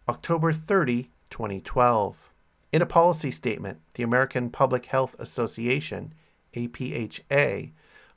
[0.07, 2.31] October 30, 2012.
[2.75, 6.13] In a policy statement, the American Public Health Association,
[6.53, 7.71] APHA,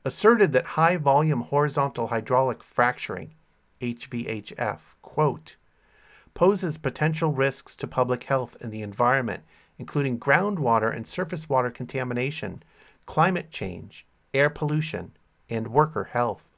[0.05, 3.35] asserted that high volume horizontal hydraulic fracturing,
[3.81, 5.55] HVHF, quote,
[6.35, 9.45] poses potential risks to public health and the environment,
[9.79, 12.61] including groundwater and surface water contamination,
[13.07, 15.13] climate change, air pollution,
[15.49, 16.53] and worker health.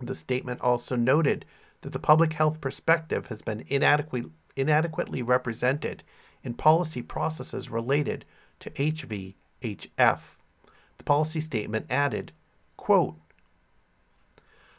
[0.00, 1.44] The statement also noted
[1.80, 6.04] that the public health perspective has been inadequately, inadequately represented
[6.42, 8.24] in policy processes related
[8.60, 10.36] to HVHF.
[10.98, 12.32] The policy statement added,
[12.76, 13.16] quote,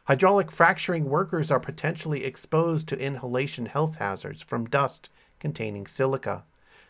[0.05, 6.43] Hydraulic fracturing workers are potentially exposed to inhalation health hazards from dust containing silica.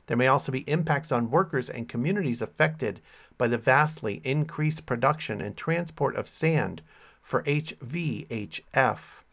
[0.08, 3.02] There may also be impacts on workers and communities affected
[3.38, 6.82] by the vastly increased production and transport of sand
[7.22, 9.24] for HVHF.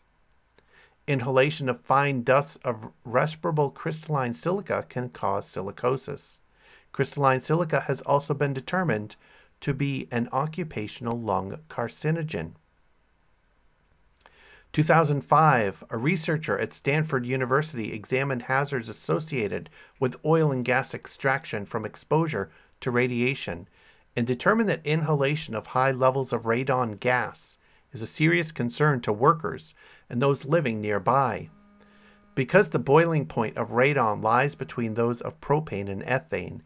[1.06, 6.40] Inhalation of fine dusts of respirable crystalline silica can cause silicosis.
[6.90, 9.14] Crystalline silica has also been determined
[9.60, 12.54] to be an occupational lung carcinogen.
[14.72, 21.86] 2005, a researcher at Stanford University examined hazards associated with oil and gas extraction from
[21.86, 22.50] exposure
[22.80, 23.68] to radiation
[24.16, 27.56] and determined that inhalation of high levels of radon gas
[27.96, 29.74] is a serious concern to workers
[30.10, 31.48] and those living nearby.
[32.34, 36.60] Because the boiling point of radon lies between those of propane and ethane,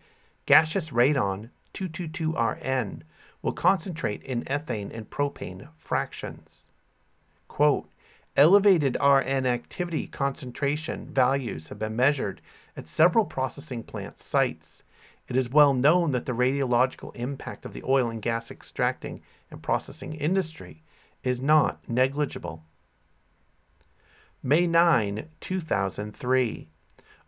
[0.44, 3.02] gaseous radon 222RN
[3.42, 6.68] will concentrate in ethane and propane fractions.
[7.46, 7.88] Quote,
[8.36, 12.40] Elevated RN activity concentration values have been measured
[12.76, 14.82] at several processing plant sites.
[15.28, 19.62] It is well known that the radiological impact of the oil and gas extracting and
[19.62, 20.82] processing industry
[21.22, 22.64] is not negligible.
[24.42, 26.68] May 9, 2003.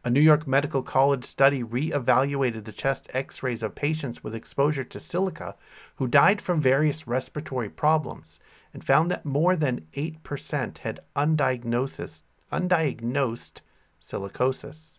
[0.05, 4.99] A New York Medical College study re-evaluated the chest x-rays of patients with exposure to
[4.99, 5.55] silica
[5.97, 8.41] who died from various respiratory problems
[8.75, 13.61] and found that more than 8% had undiagnosed, undiagnosed
[14.01, 14.99] silicosis.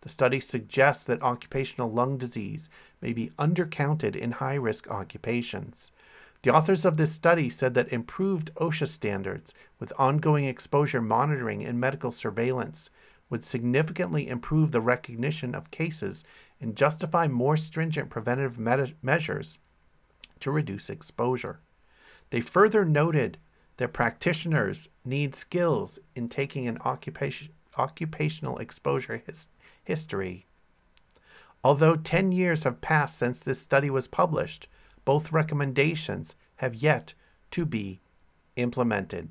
[0.00, 2.70] The study suggests that occupational lung disease
[3.02, 5.92] may be undercounted in high-risk occupations.
[6.42, 11.80] The authors of this study said that improved OSHA standards with ongoing exposure monitoring and
[11.80, 12.90] medical surveillance
[13.28, 16.24] would significantly improve the recognition of cases
[16.60, 19.58] and justify more stringent preventative me- measures
[20.40, 21.60] to reduce exposure.
[22.30, 23.38] They further noted
[23.78, 29.48] that practitioners need skills in taking an occupation, occupational exposure his,
[29.84, 30.46] history.
[31.64, 34.68] Although 10 years have passed since this study was published,
[35.08, 37.14] both recommendations have yet
[37.50, 37.98] to be
[38.56, 39.30] implemented.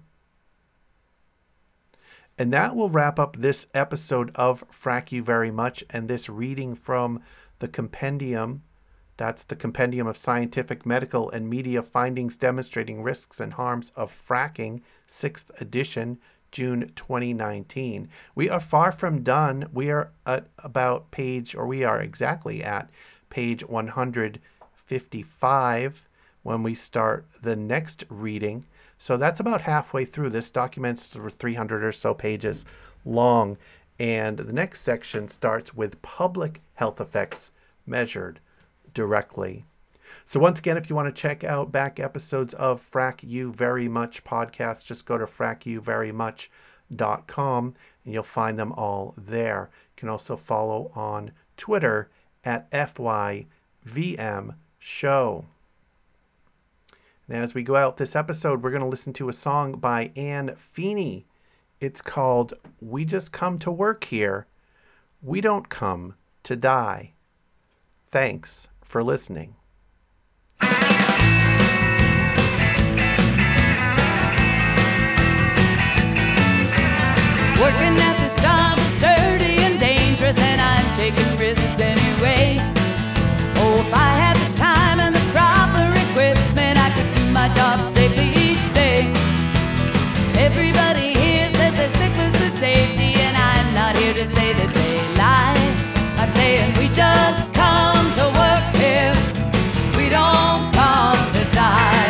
[2.35, 6.73] And that will wrap up this episode of Frack You Very Much and this reading
[6.73, 7.21] from
[7.59, 8.63] the compendium.
[9.17, 14.81] That's the Compendium of Scientific, Medical, and Media Findings Demonstrating Risks and Harms of Fracking,
[15.07, 16.17] 6th edition,
[16.51, 18.09] June 2019.
[18.33, 19.69] We are far from done.
[19.71, 22.89] We are at about page, or we are exactly at
[23.29, 23.63] page
[24.87, 26.07] 155
[26.43, 28.63] when we start the next reading.
[28.97, 30.29] So that's about halfway through.
[30.29, 32.65] This document's 300 or so pages
[33.03, 33.57] long.
[33.99, 37.51] And the next section starts with public health effects
[37.85, 38.39] measured
[38.93, 39.65] directly.
[40.23, 43.89] So, once again, if you want to check out back episodes of Frack You Very
[43.89, 49.69] Much podcast, just go to frackyouverymuch.com and you'll find them all there.
[49.73, 52.09] You can also follow on Twitter
[52.45, 54.55] at FYVM
[54.87, 55.45] Show.
[57.27, 60.13] And as we go out this episode, we're going to listen to a song by
[60.15, 61.25] Anne Feeney.
[61.81, 64.47] It's called We Just Come to Work Here.
[65.21, 67.11] We Don't Come to Die.
[68.07, 69.55] Thanks for listening.
[70.61, 70.71] Working
[77.99, 82.57] at this job is dirty and dangerous, and I'm taking risks anyway.
[83.59, 84.26] Oh, if I had
[88.07, 89.11] safely each day.
[90.37, 94.95] Everybody here says they're sticklers for safety, and I'm not here to say that they
[95.15, 95.67] lie.
[96.21, 99.13] I'm saying we just come to work here.
[99.97, 102.09] We don't come to die.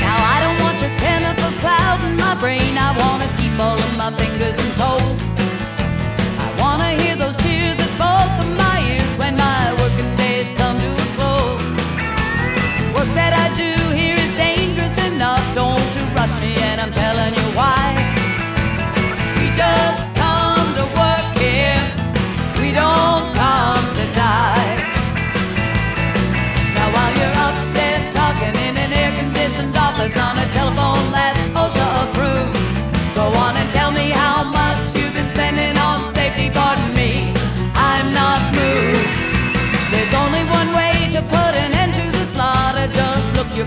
[0.00, 2.76] Now I don't want your chemicals clouding my brain.
[2.78, 4.58] I wanna keep all of my fingers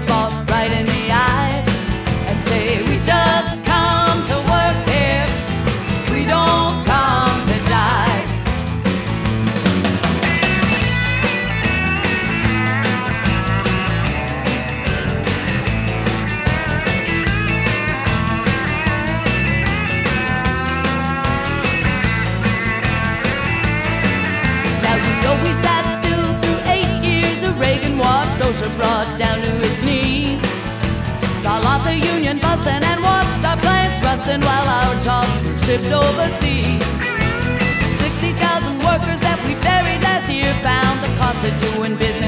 [0.06, 0.47] Just look
[32.68, 35.32] union and watched our plants rusting while our jobs
[35.66, 36.84] shipped overseas.
[38.04, 42.27] 60,000 workers that we buried last year found the cost of doing business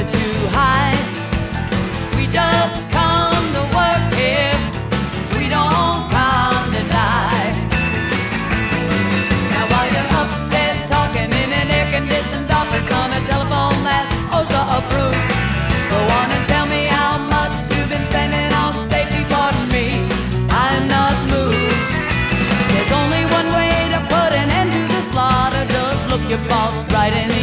[26.49, 27.38] lost right in